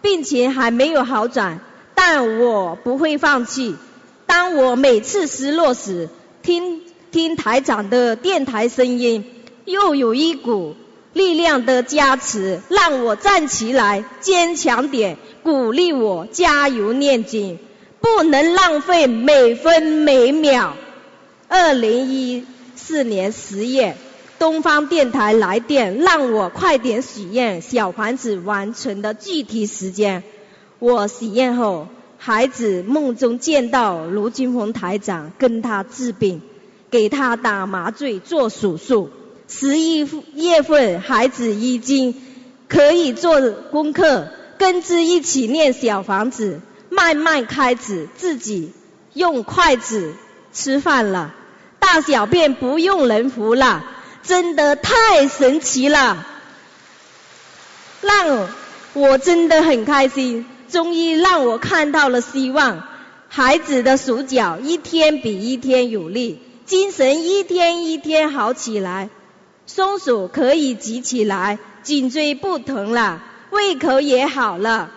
[0.00, 1.58] 病情还没有好转，
[1.96, 3.74] 但我不会放弃。
[4.26, 6.10] 当我每次失落时，
[6.48, 6.80] 听
[7.12, 9.22] 听台长的电台声音，
[9.66, 10.76] 又有一股。
[11.12, 17.58] 力量的加持，让我站起来，坚强点，鼓励我加油念经，
[18.00, 20.74] 不能浪费每分每秒。
[21.48, 22.46] 二零一
[22.76, 23.96] 四年十月，
[24.38, 30.22] 东方电台来电，让我快点许愿，小房子完成的具体时间。
[30.78, 31.88] 我许愿后，
[32.18, 36.42] 孩子梦中见到卢金红台长，跟他治病，
[36.90, 39.10] 给他打麻醉，做手术。
[39.48, 42.14] 十一月份，孩子已经
[42.68, 46.60] 可以做功课，跟着一起念小房子，
[46.90, 48.72] 慢慢开始自己
[49.14, 50.12] 用筷子
[50.52, 51.34] 吃饭了，
[51.78, 53.84] 大小便不用人扶了，
[54.22, 56.26] 真的太神奇了，
[58.02, 58.48] 让
[58.92, 62.82] 我真的很开心，终于让我看到了希望。
[63.28, 69.10] 孩子的手脚一天比一天有力，精神一天一天好起来。
[69.66, 74.90] 松鼠可以举起来，颈椎不疼了，胃口也好了，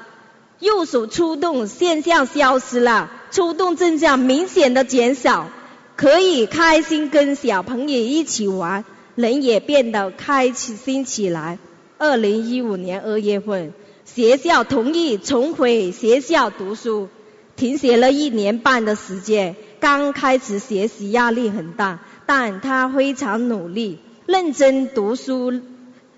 [0.59, 5.49] 右手出动现象消失了，出动症状明显的减少，
[5.97, 11.59] 可以开心跟小朋友一起玩，人也变得开心起来。
[11.97, 13.73] 二零一五年二月份，
[14.13, 17.07] 学校同意重回学校读书，
[17.55, 23.99] 停学了一年半的时间，刚开始学习压力很大，但他非常努力。
[24.25, 25.61] 认真读书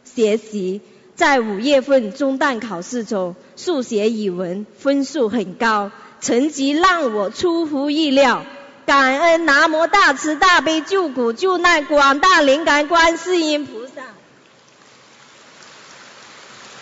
[0.03, 0.81] 学习，
[1.13, 8.43] 在五月份中段考试中，数学、语文分数很高，成绩让我出乎意料。
[8.87, 14.01] 感恩南无大慈大悲救苦救难广大灵感观世音菩萨。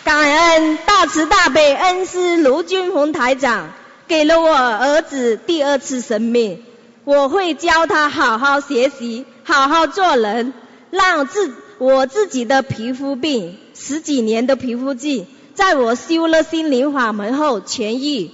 [0.04, 3.70] 感恩大慈大悲恩师卢俊宏台长，
[4.08, 6.64] 给了我儿子第二次生命。
[7.04, 10.52] 我会教他好好学习，好好做人，
[10.90, 18.32] 让自我自己的皮肤病十几年的皮肤病，在我修了心灵法门后痊愈。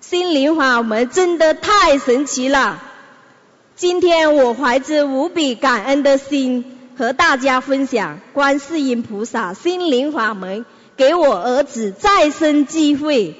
[0.00, 2.82] 心灵法门真的太神奇了。
[3.76, 6.64] 今天我怀着无比感恩的心，
[6.98, 10.64] 和大家分享观世音菩萨心灵法门。
[10.96, 13.34] 给我儿子再生机会，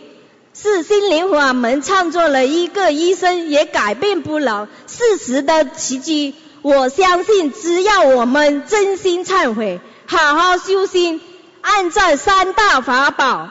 [0.53, 6.35] 是心灵法门创作了一个医生也改变不了事实的奇迹。
[6.63, 11.21] 我相信，只要我们真心忏悔，好好修心，
[11.61, 13.51] 按照三大法宝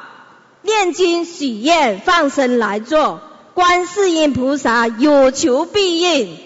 [0.61, 3.21] 念经、许愿、放生来做，
[3.53, 6.44] 观世音菩萨有求必应。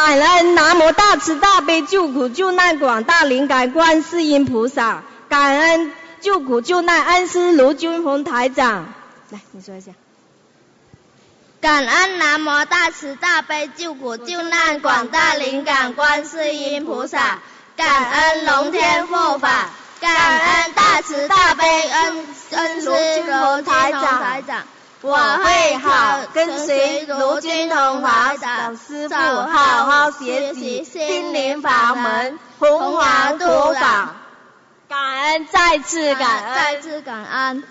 [0.00, 8.94] 感恩南无大慈大悲救苦救难广大灵感观世音菩萨，感恩救苦救难恩师卢军宏台长。
[9.30, 9.90] 来，你说一下。
[11.60, 17.40] 感恩南无大慈大悲救苦救难广大灵感观世音菩萨，
[17.76, 19.70] 感恩龙天护法，
[20.00, 24.62] 感恩大慈大悲恩恩师卢台长。
[25.00, 34.08] 我会好跟随卢军同华老师傅好好学习心灵法门，弘扬督导。
[34.88, 37.64] 感恩，再次感恩，再次感恩。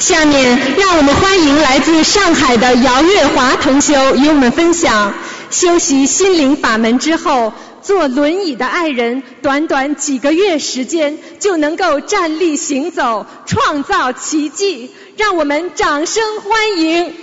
[0.00, 5.12] 下面，让我们欢迎来自上海的姚月华同修与我们分享
[5.50, 14.90] 修习心灵法门之后，坐轮椅的爱人短短几个月时间就能够站立行走，创造奇迹。
[15.18, 17.14] 让我们掌声欢迎。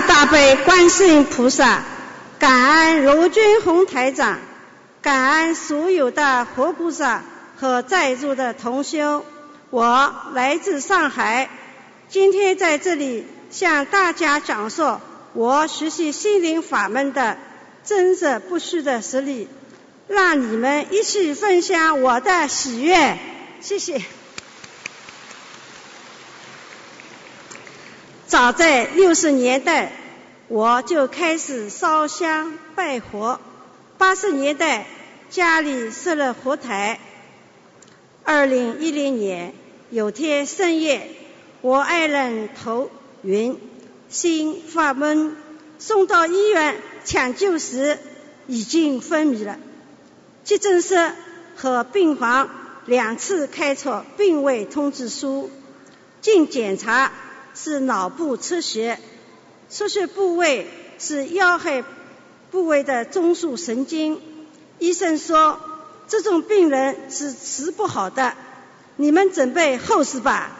[0.00, 1.82] 大悲观世音菩萨，
[2.38, 4.38] 感恩卢军宏台长，
[5.00, 7.22] 感恩所有的活菩萨
[7.56, 9.24] 和在座的同修。
[9.70, 11.48] 我来自上海，
[12.08, 14.98] 今天在这里向大家讲述
[15.32, 17.38] 我学习心灵法门的
[17.84, 19.48] 真实不虚的实力，
[20.08, 23.18] 让你们一起分享我的喜悦。
[23.60, 24.02] 谢谢。
[28.38, 29.92] 早在六十年代，
[30.48, 33.40] 我就开始烧香拜佛。
[33.96, 34.86] 八十年代，
[35.30, 37.00] 家里设了佛台。
[38.24, 39.54] 二零一零年
[39.88, 41.08] 有天深夜，
[41.62, 42.90] 我爱人头
[43.22, 43.58] 晕，
[44.10, 45.34] 心发闷，
[45.78, 46.76] 送到医院
[47.06, 47.98] 抢救时
[48.46, 49.58] 已经昏迷了。
[50.44, 51.12] 急诊室
[51.56, 52.50] 和病房
[52.84, 55.50] 两次开错病危通知书，
[56.20, 57.10] 经检查。
[57.56, 59.00] 是脑部出血，
[59.70, 60.66] 出血部位
[60.98, 61.82] 是要害
[62.50, 64.20] 部位的中枢神经。
[64.78, 65.58] 医生说，
[66.06, 68.34] 这种病人是治不好的，
[68.96, 70.52] 你们准备后事吧。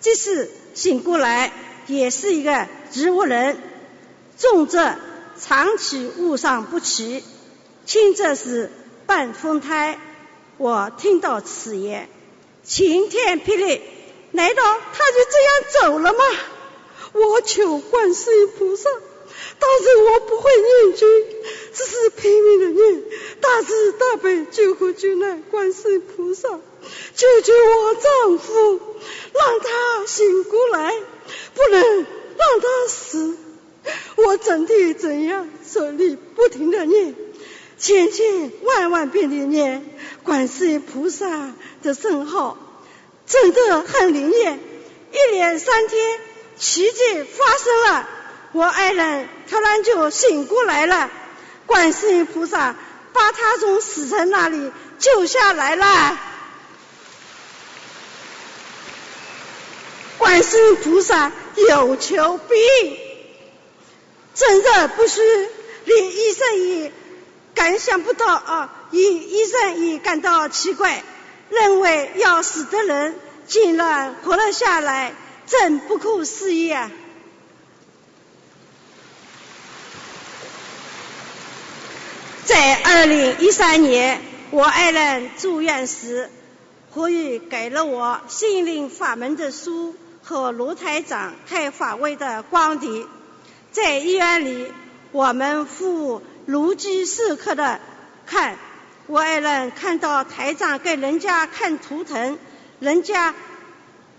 [0.00, 1.52] 即使醒过来，
[1.86, 3.58] 也是一个植物人，
[4.38, 4.96] 重则
[5.38, 7.22] 长期卧上不起，
[7.84, 8.72] 轻则是
[9.04, 9.98] 半风胎。
[10.56, 12.08] 我听到此言，
[12.62, 13.82] 晴天霹雳。
[14.34, 16.18] 难道他就这样走了吗？
[17.12, 18.90] 我求观世音菩萨，
[19.60, 21.08] 但是我不会念经，
[21.72, 23.04] 只是拼命的念
[23.40, 28.80] 大慈大悲救苦救难观世音菩萨，救救我丈夫，
[29.32, 30.92] 让他醒过来，
[31.54, 33.36] 不能让他死。
[34.16, 37.14] 我整天怎样手里不停的念，
[37.78, 39.88] 千千万万遍的念
[40.24, 41.52] 观世音菩萨
[41.84, 42.58] 的圣号。
[43.26, 44.60] 真的很灵验，
[45.12, 46.20] 一连三天，
[46.58, 48.08] 奇迹发生了，
[48.52, 51.10] 我爱人突然就醒过来了，
[51.66, 52.76] 观世音菩萨
[53.12, 56.18] 把他从死神那里救下来了，
[60.18, 61.32] 观世音菩萨
[61.68, 62.98] 有求必应，
[64.34, 65.22] 真的不虚，
[65.86, 66.92] 连医生也
[67.54, 71.02] 感想不到啊，医医生也感到奇怪。
[71.54, 73.14] 认为要死的人
[73.46, 75.14] 竟然活了下来，
[75.46, 76.90] 真不可思议啊！
[82.44, 86.30] 在二零一三年，我爱人住院时，
[86.90, 93.06] 呼吁给了我心灵法门的书和卢台长开法会的光碟。
[93.72, 94.72] 在医院里，
[95.12, 97.80] 我们父如饥似渴的
[98.26, 98.58] 看。
[99.06, 102.38] 我爱人看到台长给人家看图腾，
[102.80, 103.34] 人家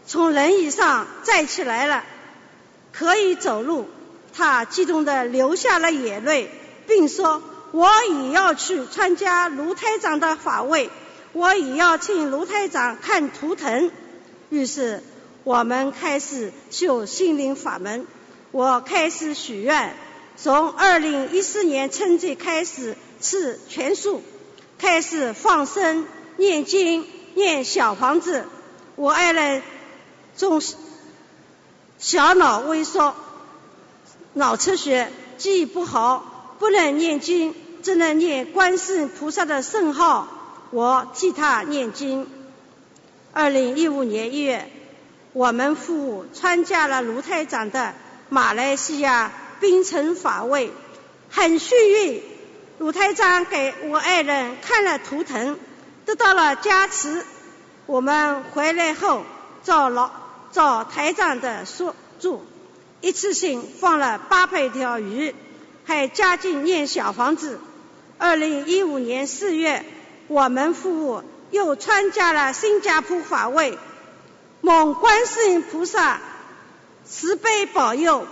[0.05, 2.03] 从轮椅上站起来了，
[2.93, 3.89] 可以走路，
[4.31, 6.51] 他激动的流下了眼泪，
[6.85, 7.41] 并说
[7.73, 10.91] ：“我也要去参加卢台长的法会，
[11.33, 13.89] 我也要请卢台长看图腾。”
[14.51, 15.01] 于是
[15.43, 18.05] 我们开始修心灵法门，
[18.51, 19.95] 我开始许愿，
[20.37, 24.21] 从二零一四年春节开始吃全素。
[24.77, 26.05] 开始放生、
[26.37, 28.45] 念经、念小房子。
[28.95, 29.61] 我爱人
[30.35, 30.75] 总是
[31.97, 33.15] 小脑萎缩、
[34.33, 40.27] 脑出血，记忆不好，不能念经，只能念观世菩萨的圣号。
[40.71, 42.27] 我替他念经。
[43.31, 44.69] 二零一五年一月，
[45.33, 47.93] 我们父参加了卢太长的
[48.29, 50.71] 马来西亚槟城法会，
[51.29, 52.23] 很幸运。
[52.77, 55.57] 鲁台长给我爱人看了图腾，
[56.05, 57.23] 得到了加持。
[57.85, 59.23] 我们回来后
[59.63, 60.11] 找老
[60.51, 62.45] 找台长的说住，
[62.99, 65.33] 一次性放了八百条鱼，
[65.85, 67.61] 还加紧念小房子。
[68.17, 69.85] 二零一五年四月，
[70.27, 73.79] 我们夫妇又参加了新加坡法会，
[74.59, 76.19] 蒙观世音菩萨
[77.05, 78.27] 慈悲保佑。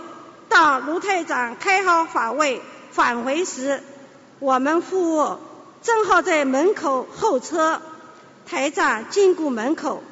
[0.50, 2.60] 当卢台长开好法会
[2.92, 3.82] 返回时。
[4.40, 5.38] 我们父母
[5.82, 7.80] 正好在门口候车，
[8.46, 10.02] 台长经过门口，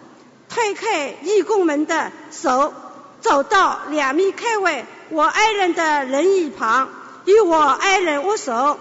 [0.49, 2.73] 推开义工们的手，
[3.21, 6.89] 走到两米开外我爱人的轮椅旁，
[7.25, 8.79] 与我爱人握手，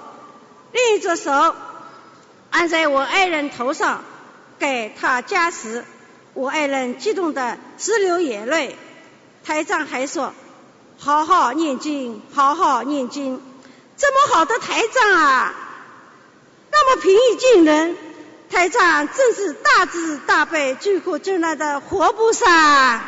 [0.72, 1.56] 另一只手
[2.50, 4.04] 按在我爱人头上，
[4.60, 5.84] 给他加持。
[6.34, 8.78] 我爱人激动的直流眼泪。
[9.44, 10.34] 台长还说
[10.98, 13.42] ：“好好念经，好好念经。”
[14.02, 15.54] 这么好的台长啊，
[16.72, 17.96] 那么平易近人，
[18.50, 23.06] 台长真是大慈大悲救苦救难的活菩萨。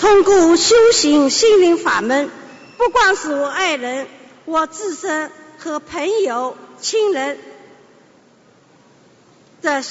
[0.00, 2.28] 通过修行心灵法门，
[2.76, 4.08] 不光是我爱人，
[4.46, 5.30] 我自身
[5.60, 7.38] 和朋友、亲人
[9.62, 9.84] 的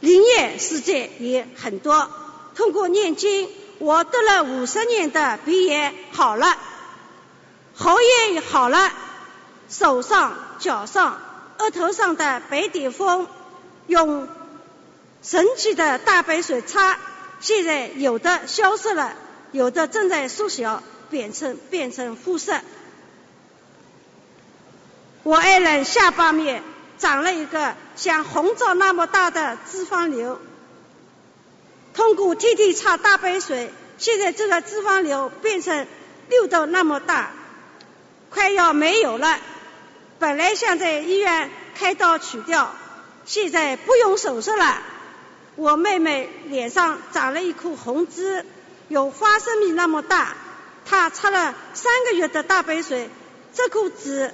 [0.00, 2.08] 灵验世界也很多。
[2.54, 3.50] 通过念经。
[3.82, 6.56] 我得了五十年的鼻炎好了，
[7.74, 8.92] 喉炎也好了，
[9.68, 11.20] 手上、脚上、
[11.58, 13.26] 额头上的白点风，
[13.88, 14.28] 用
[15.20, 16.96] 神奇的大白水擦，
[17.40, 19.14] 现在有的消失了，
[19.50, 20.80] 有的正在缩小，
[21.10, 22.60] 变成变成肤色。
[25.24, 26.62] 我爱人下巴面
[26.98, 30.40] 长了一个像红枣那么大的脂肪瘤。
[31.94, 35.86] 通过天天擦大白水，现在这个脂肪瘤变成
[36.28, 37.32] 六豆那么大，
[38.30, 39.38] 快要没有了。
[40.18, 42.74] 本来想在医院开刀取掉，
[43.26, 44.82] 现在不用手术了。
[45.56, 48.46] 我妹妹脸上长了一颗红痣，
[48.88, 50.34] 有花生米那么大。
[50.86, 53.10] 她擦了三个月的大白水，
[53.52, 54.32] 这颗痣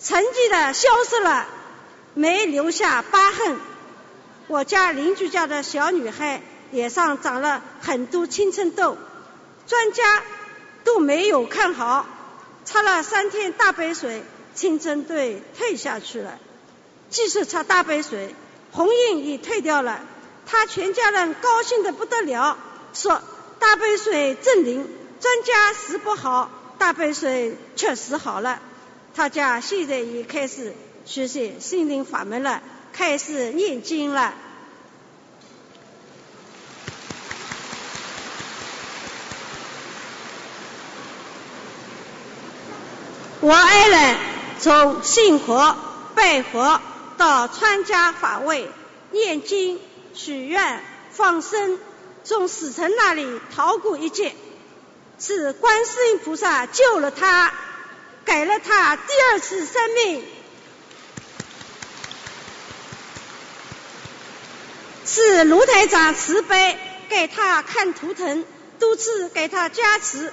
[0.00, 1.46] 沉寂的消失了，
[2.14, 3.58] 没留下疤痕。
[4.46, 6.40] 我家邻居家的小女孩。
[6.70, 8.96] 脸上长了很多青春痘，
[9.66, 10.22] 专家
[10.84, 12.06] 都没有看好，
[12.64, 14.22] 擦了三天大杯水，
[14.54, 15.14] 青春痘
[15.56, 16.38] 退下去了。
[17.10, 18.34] 继续擦大杯水，
[18.70, 20.00] 红印也退掉了。
[20.46, 22.56] 他全家人高兴的不得了，
[22.94, 23.20] 说
[23.58, 24.88] 大杯水真灵，
[25.20, 28.60] 专家死不好，大杯水确实好了。
[29.14, 30.72] 他家现在也开始
[31.04, 32.62] 学习心灵法门了，
[32.92, 34.34] 开始念经了。
[43.42, 44.16] 我爱人
[44.58, 45.74] 从信佛、
[46.14, 46.78] 拜佛
[47.16, 48.70] 到参加法会、
[49.12, 49.80] 念经、
[50.12, 51.78] 许愿、放生，
[52.22, 54.34] 从死神那里逃过一劫，
[55.18, 57.54] 是观世音菩萨救了他，
[58.26, 60.22] 给了他第二次生命，
[65.06, 66.78] 是卢台长慈悲
[67.08, 68.44] 给他看图腾，
[68.78, 70.30] 多次给他加持，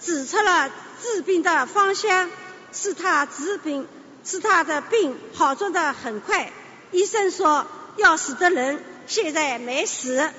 [0.00, 0.70] 指出了
[1.02, 2.30] 治病的方向。
[2.74, 3.86] 是他治病
[4.24, 6.52] 是他的病好转的很快。
[6.90, 7.66] 医生说
[7.96, 10.30] 要死的人现在没死，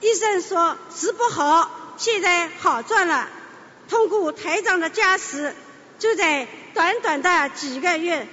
[0.00, 3.28] 医生说治不好，现在好转了。
[3.88, 5.54] 通过台长的加持，
[5.98, 8.28] 就在短短的几个月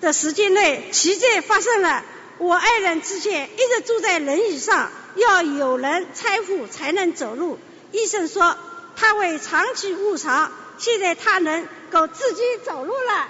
[0.00, 2.04] 的时间内，奇迹发生了。
[2.38, 7.58] 我爱人之前一直坐在轮椅上，要有人搀扶才能走路。
[7.92, 8.56] 医生说
[8.96, 10.50] 他会长期误伤，
[10.80, 13.28] 现在他能够自己走路了。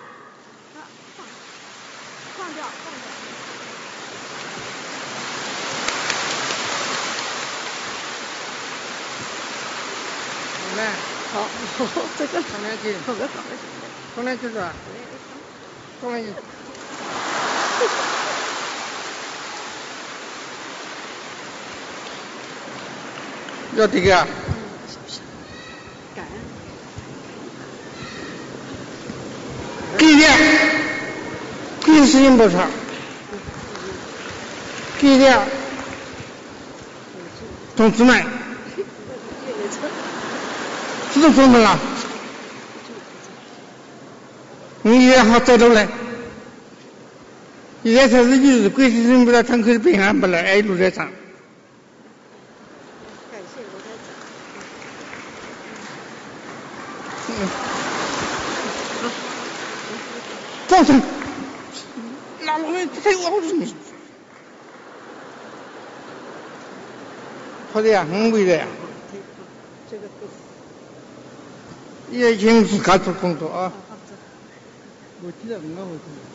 [2.39, 3.11] 放掉，放掉。
[10.77, 10.93] 来，
[11.33, 11.49] 好，
[12.17, 13.57] 这个重来去，好的，好的，
[14.15, 14.73] 重来去是吧？
[16.01, 16.29] 重来去。
[23.77, 24.27] 要这个啊？
[26.15, 26.41] 感恩。
[30.01, 30.33] 给点，
[31.85, 32.67] 给事情不少，
[34.99, 35.39] 给点，
[37.77, 38.25] 同志们，
[41.13, 41.79] 这都怎么了？
[44.81, 45.87] 你也好走路来，
[47.85, 51.11] 现在才是就是鬼事情不了，堂口的平安不来，哎，路在长。
[60.67, 61.03] 造成，
[62.43, 63.67] 那我们太老实了。
[67.81, 68.67] 好的呀，很伟的呀。
[72.11, 73.73] 也请是干做工作啊。
[75.23, 76.30] 我记得很好，我记得。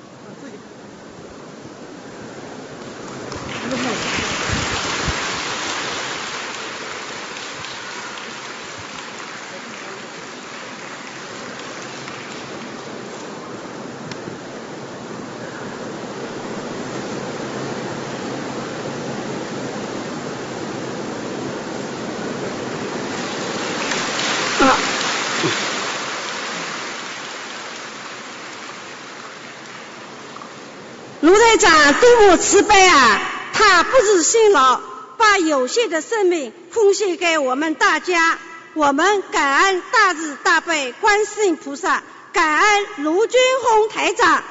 [31.55, 33.21] 台长多么慈悲啊！
[33.53, 34.81] 他不辞辛劳，
[35.17, 38.37] 把有限的生命奉献给我们大家。
[38.73, 42.03] 我们感恩大慈大悲观世音菩萨，
[42.33, 44.43] 感恩卢军红台长。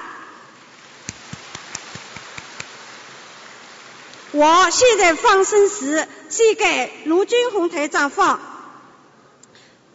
[4.30, 8.40] 我现在放生时，先给卢军红台长放，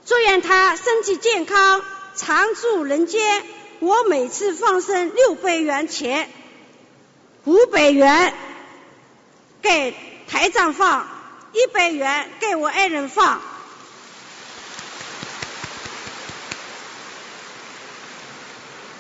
[0.06, 1.82] 祝愿他身体健康，
[2.16, 3.44] 常驻人间。
[3.80, 6.30] 我每次放生六百元钱。
[7.50, 8.32] 五百元
[9.64, 9.96] 给
[10.28, 11.08] 台长放，
[11.52, 13.42] 一百元给我爱人放。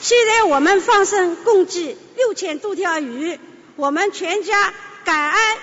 [0.01, 3.39] 现在我们放生共计六千多条鱼，
[3.75, 4.73] 我们全家
[5.05, 5.57] 感恩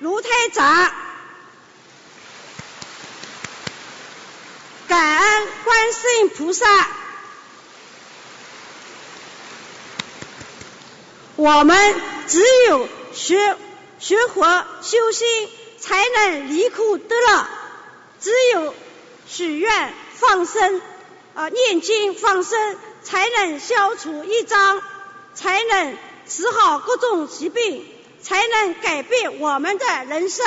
[0.00, 0.92] 卢台长，
[4.88, 6.66] 感恩观世音菩萨。
[11.42, 11.76] 我们
[12.28, 13.56] 只有学
[13.98, 15.26] 学佛修心，
[15.76, 17.46] 才能离苦得乐；
[18.20, 18.72] 只有
[19.26, 20.80] 许愿放生
[21.34, 24.80] 啊，念经放生，才能消除一障，
[25.34, 25.96] 才能
[26.28, 30.46] 治好各种疾病，才能改变我们的人生。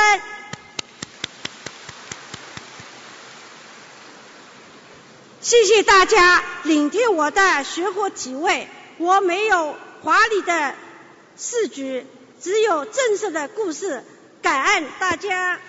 [5.41, 10.73] 谢谢大家聆听我的学佛体会，我没有华丽的。
[11.38, 12.05] 市局
[12.41, 14.03] 只有正式的故事，
[14.41, 15.59] 感恩大家。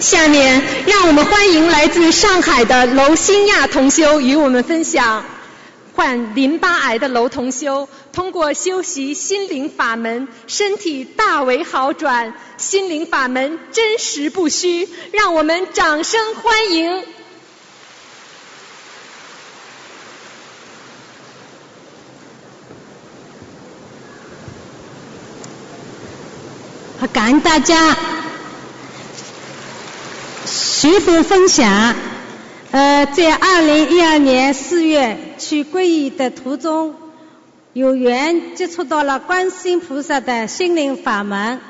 [0.00, 5.24] 下面让我们欢迎来自上海的娄新亚同修与我们分享。
[6.00, 12.32] 患淋巴癌的娄同修，通过修习心灵法门，身体大为好转。
[12.56, 17.04] 心灵法门真实不虚，让我们掌声欢迎。
[27.12, 27.94] 感恩大家
[30.46, 32.09] 学佛分享。
[32.72, 36.94] 呃，在二零一二年四月去皈依的途中，
[37.72, 41.60] 有缘接触到了观世音菩萨的心灵法门。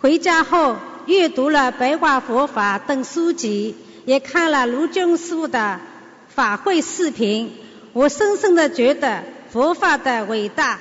[0.00, 0.74] 回家后
[1.06, 3.76] 阅读了《白话佛法》等书籍，
[4.06, 5.78] 也看了卢俊师傅的
[6.26, 7.52] 法会视频。
[7.92, 9.22] 我深深的觉得
[9.52, 10.80] 佛法的伟大，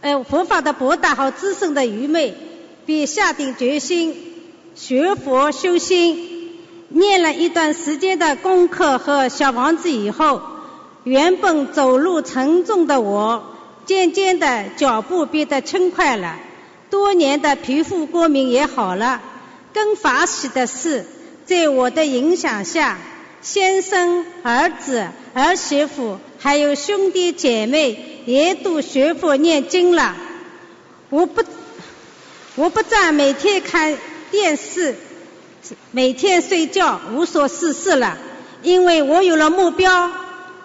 [0.00, 2.34] 呃，佛法的博大和自身的愚昧，
[2.86, 4.16] 便下定决心
[4.74, 6.31] 学佛修心。
[6.94, 10.42] 念了一段时间的功课和小房子以后，
[11.04, 16.36] 原本走路沉重的我，渐渐的脚步变得轻快了。
[16.90, 19.22] 多年的皮肤过敏也好了。
[19.72, 21.06] 更法喜的是，
[21.46, 22.98] 在我的影响下，
[23.40, 30.14] 先生、儿子、儿媳妇还有兄弟姐妹也都学佛念经了。
[31.08, 31.42] 我不，
[32.56, 33.96] 我不再每天看
[34.30, 34.94] 电视。
[35.90, 38.18] 每天睡觉无所事事了，
[38.62, 40.10] 因为我有了目标，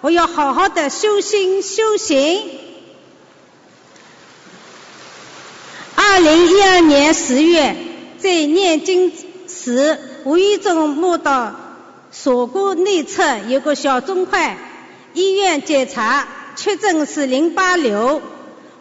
[0.00, 2.42] 我要好好的修心修行。
[5.94, 7.76] 二零一二年十月，
[8.18, 9.12] 在念经
[9.46, 11.54] 时，无意中摸到
[12.10, 14.56] 锁骨内侧有个小肿块，
[15.14, 16.26] 医院检查
[16.56, 18.20] 确诊是淋巴瘤。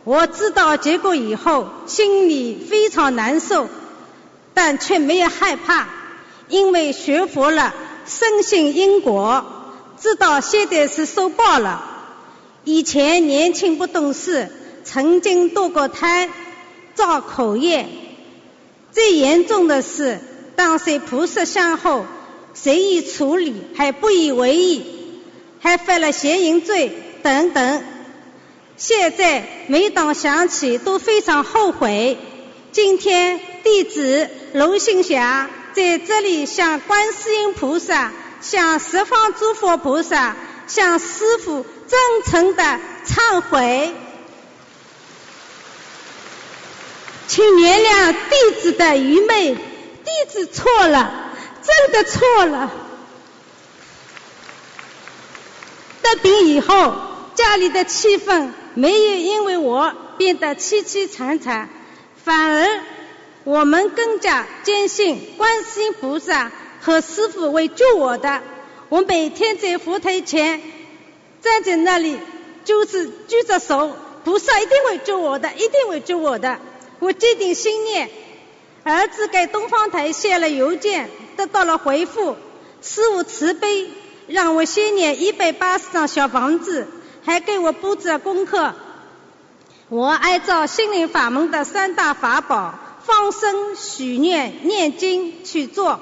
[0.04, 3.68] 我知道结果以后，心里非常难受，
[4.54, 5.90] 但却没有害怕。
[6.50, 7.74] 因为学佛了，
[8.06, 9.46] 深信因果，
[10.00, 11.84] 知道现在是受报了。
[12.64, 14.50] 以前年轻不懂事，
[14.84, 16.30] 曾经堕过胎，
[16.96, 17.88] 造口业。
[18.92, 20.20] 最严重的是，
[20.56, 22.06] 当在菩萨相后，
[22.54, 24.84] 随意处理，还不以为意，
[25.60, 26.92] 还犯了邪淫罪
[27.24, 27.84] 等等。
[28.78, 32.18] 现在每当想起，都非常后悔。
[32.72, 35.50] 今天弟子龙新霞。
[35.78, 38.12] 在这里向观世音菩萨、
[38.42, 42.64] 向十方诸佛菩萨、向师父真诚的
[43.06, 43.94] 忏悔，
[47.28, 52.72] 请原谅弟子的愚昧，弟子错了，真的错了。
[56.02, 56.96] 得病以后，
[57.36, 61.70] 家里的气氛没有因为我变得凄凄惨惨，
[62.26, 62.97] 反而。
[63.48, 68.42] 我们更加坚信观世音菩萨和师父会救我的。
[68.90, 70.62] 我每天在佛台前
[71.42, 72.20] 站在那里，
[72.66, 73.96] 就是举着手，
[74.26, 76.60] 菩萨一定会救我的，一定会救我的。
[77.00, 78.10] 我坚定信念。
[78.84, 82.36] 儿子给东方台写了邮件，得到了回复。
[82.82, 83.90] 师父慈悲，
[84.28, 86.86] 让我先念一百八十张小房子，
[87.24, 88.74] 还给我布置了功课。
[89.88, 92.78] 我按照心灵法门的三大法宝。
[93.08, 96.02] 放生、许愿、念经去做，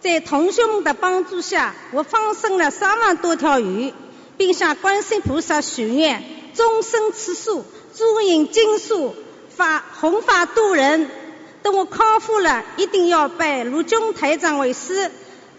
[0.00, 3.92] 在同学们的帮助下，我放生了三万多条鱼，
[4.36, 6.22] 并向观世菩萨许愿：
[6.54, 7.64] 终身吃素，
[7.96, 9.16] 诸饮经素，
[9.56, 11.10] 法弘法度人。
[11.64, 15.10] 等我康复了，一定要拜卢军台长为师，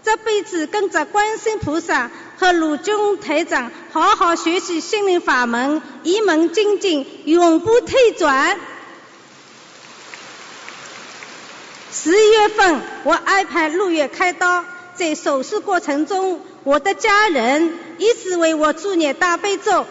[0.06, 8.58] 这辈子跟着观世菩萨和卢军台长好好学习心灵法门，一门精进，永不退转。
[12.00, 14.64] 十一月份，我安排六月开刀。
[14.94, 19.84] 在手术过程中，我的家人一直为我助念大悲咒。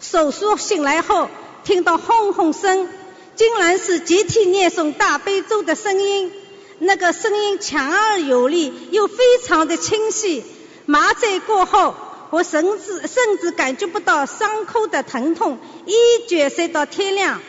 [0.00, 1.28] 手术醒来后，
[1.62, 2.88] 听到轰轰声，
[3.36, 6.32] 竟然是集体念诵大悲咒的声音。
[6.80, 9.16] 那个声音强而有力，又非
[9.46, 10.42] 常的清晰。
[10.86, 11.94] 麻醉过后，
[12.30, 17.40] 我甚至甚至感觉不到伤口的疼痛，一觉睡到天亮。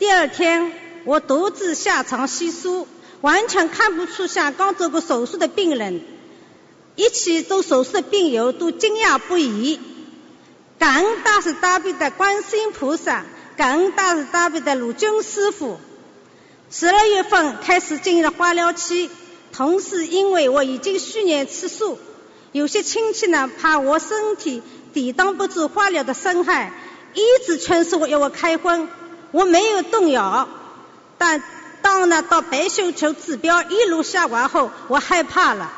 [0.00, 0.87] 第二天。
[1.04, 2.86] 我独自下床洗漱，
[3.20, 6.02] 完全看不出像刚做过手术的病人。
[6.96, 9.80] 一起做手术的病友都惊讶不已。
[10.78, 13.24] 感恩大慈大悲的观世音菩萨，
[13.56, 15.78] 感恩大慈大悲的鲁军师傅。
[16.70, 19.10] 十二月份开始进入了化疗期，
[19.52, 21.98] 同时因为我已经去年吃素，
[22.52, 26.72] 有些亲戚呢怕我身体抵挡不住化疗的伤害，
[27.14, 28.88] 一直劝说我要我开荤，
[29.30, 30.48] 我没有动摇。
[31.18, 31.42] 但
[31.82, 35.72] 当呢到白绣球指标一路下完后，我害怕了。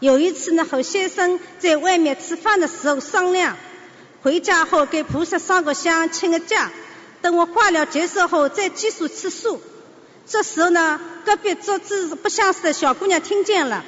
[0.00, 3.56] 有一次呢和先生在外面吃饭的时候商量，
[4.22, 6.70] 回家后给菩萨上个香请个假，
[7.22, 9.60] 等我化疗结束后再继续吃素。
[10.26, 13.84] 这时候呢隔壁桌子不相识的小姑娘听见了，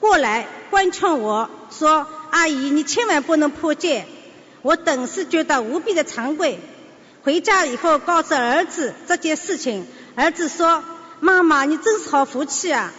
[0.00, 4.06] 过来关劝我说：“阿姨你千万不能破戒。”
[4.62, 6.60] 我顿时觉得无比的惭愧。
[7.24, 9.86] 回家以后告诉儿子这件事情。
[10.14, 10.84] 儿子说
[11.20, 12.92] ：“妈妈，你真是好福气啊！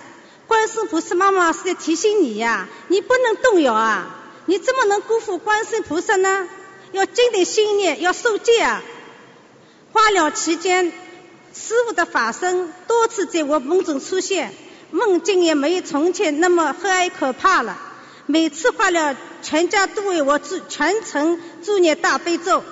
[0.48, 4.08] 观世菩萨妈妈是在提醒你呀，你不能动摇啊！
[4.48, 6.48] 你怎么能辜负观世菩萨呢？
[6.92, 8.82] 要坚定信念，要受戒啊！”
[9.94, 10.92] 化疗期间，
[11.54, 14.52] 师傅的法身多次在我梦中出现，
[14.90, 17.78] 梦境也没有从前那么黑暗可怕了。
[18.26, 22.64] 每次化疗，全家都为我祝全程祝念大悲咒，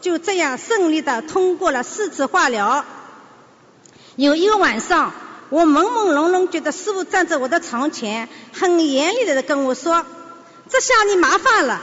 [0.00, 2.84] 就这样顺利的通过了四次化疗。
[4.20, 5.14] 有一个晚上，
[5.48, 10.04] 我朦朦胧胧觉得师傅站在我的床前，很严厉的跟我说
[10.68, 11.80] ：“这下你麻烦了。”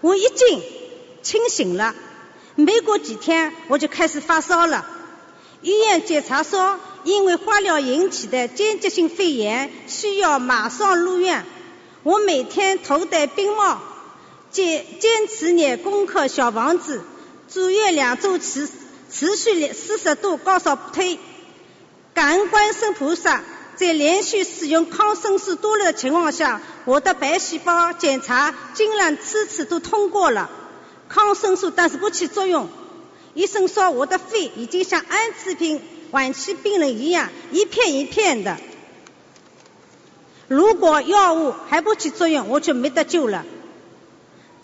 [0.00, 0.62] 我一惊，
[1.22, 1.94] 清醒了。
[2.54, 4.86] 没过几天，我就开始发烧了。
[5.60, 11.44] 医院检查说，因为化疗引起的间接性肺炎，需要马上入院。
[12.04, 13.82] 我每天头戴冰帽，
[14.50, 17.02] 坚坚持念功课小房子，
[17.52, 18.66] 住院两周持
[19.12, 21.18] 持续四十度高烧不退。
[22.16, 23.42] 感恩观世菩萨，
[23.74, 30.48] 在连续使用抗生素多了的情况下，我的白细胞检查竟然次次都通过了。
[31.10, 32.70] 抗生素但是不起作用，
[33.34, 38.56] 医生说我的肺已经像安滋病晚期病人一样一片一片的。
[40.48, 43.44] 如果药物还不起作用，我就没得救了。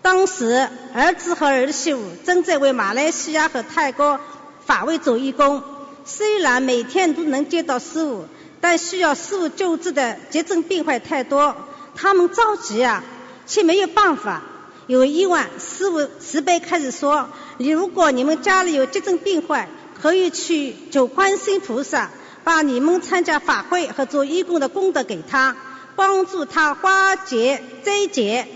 [0.00, 4.18] 当时儿子和儿媳妇正在为马来西亚和泰国
[4.64, 5.62] 法会做义工，
[6.04, 8.26] 虽然每天都能见到师傅，
[8.60, 11.56] 但需要师傅救治的急症病患太多，
[11.94, 13.04] 他们着急啊，
[13.46, 14.42] 却没有办法。
[14.86, 17.28] 有一晚，师傅慈悲开始说
[17.58, 19.68] ：“你如果你们家里有急症病患，
[20.00, 22.10] 可以去求观世菩萨，
[22.44, 25.56] 把你们参加法会和做义工的功德给他。”
[25.94, 28.48] 帮助他化解灾劫，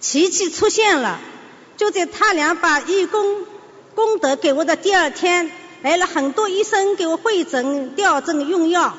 [0.00, 1.20] 奇迹出现了。
[1.76, 3.44] 就在他俩把义工
[3.94, 5.50] 功德给我的第二天，
[5.82, 8.94] 来了很多医生给我会诊、调诊、用药。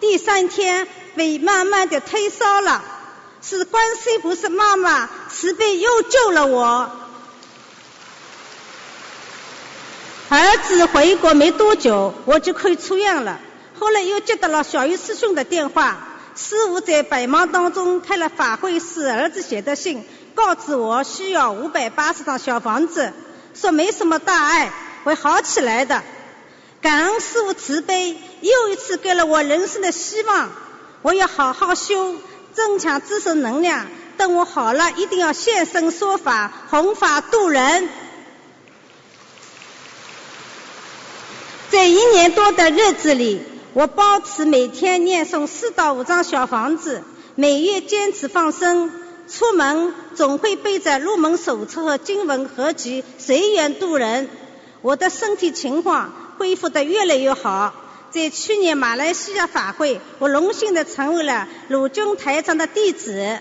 [0.00, 2.82] 第三天，肺慢慢的退烧了，
[3.40, 6.90] 是观世菩萨妈妈慈悲又救了我。
[10.28, 13.38] 儿子回国没多久，我就可以出院了。
[13.78, 16.08] 后来又接到了小鱼师兄的电话。
[16.34, 23.14] 师傅在百忙当中开了法会，是儿子写的信，告知我需要五百八十套小房子，
[23.54, 24.70] 说没什么大碍，
[25.02, 26.02] 会好起来的。
[26.86, 30.52] 感恩师傅慈悲，又一次给了我人生的希望。
[31.02, 32.14] 我要好好修，
[32.52, 33.88] 增强自身能量。
[34.16, 37.88] 等我好了，一定要现身说法，弘法度人。
[41.72, 43.42] 在一年多的日子里。
[43.74, 47.02] 我保持每天念诵四到五张小房子，
[47.34, 48.92] 每月坚持放生，
[49.28, 54.30] 出门总会背着入门手册和经文合集，随缘度人。
[54.82, 57.74] 我的身体情况恢复得越来越好。
[58.10, 63.38] 在去年马来西亚法会，我荣幸的成为了鲁军台长的弟子。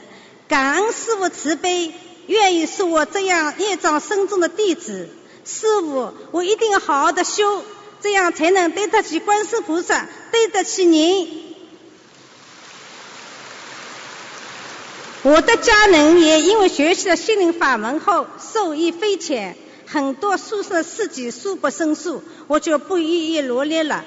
[0.47, 1.93] 感恩师父慈悲，
[2.27, 5.09] 愿意收我这样业障深重的弟子。
[5.45, 7.63] 师父，我一定好好的修。
[8.01, 11.43] 这样才能对得起观世菩萨，对得起您。
[15.23, 19.57] 我的家人也因为学习了心灵法门后受益匪浅，
[19.87, 24.03] 很多书生事迹数不胜数，我就不一一罗列了。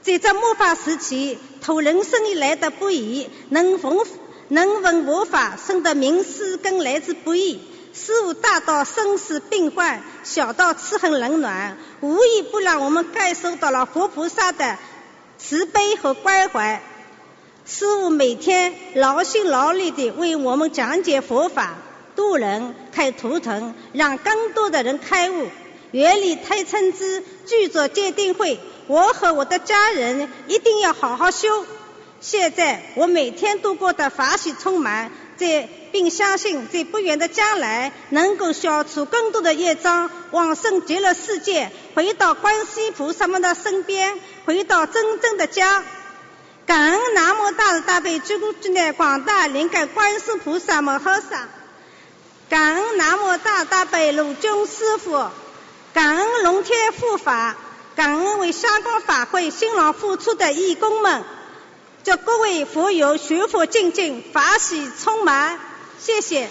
[0.00, 4.04] 在这末法时期，图人生以来的不易，能逢
[4.48, 7.60] 能闻佛法，生得名师更来之不易。
[7.94, 14.78] 师傅大到生死病患，小到吃喝冷暖，无一不让我们感受到了活菩萨的
[15.38, 16.82] 慈悲和关怀。
[17.64, 21.76] 师父每天劳心劳力地为我们讲解佛法、
[22.14, 25.48] 渡人、开图腾，让更多的人开悟。
[25.90, 31.66] 原理太称之，剧作鉴定会，我和我的家人一定要好好修。
[32.20, 35.10] 现在我每天都过得法喜充满。
[35.34, 45.82] 在并相信，在不远的将来，能够消除更多的业障，往生极乐世界，回到观世菩萨们的身边，回到真正的家。
[46.64, 51.48] 感恩南无大慈大悲救苦救难广大灵感观世菩萨摩诃萨，
[52.52, 55.30] 感恩南无大大悲鲁尊师傅，
[55.94, 57.56] 感恩龙天护法，
[57.96, 61.24] 感恩为香港法会辛劳付出的义工们。
[62.04, 65.58] 祝各位佛友学佛精进，法喜充满，
[65.98, 66.50] 谢谢。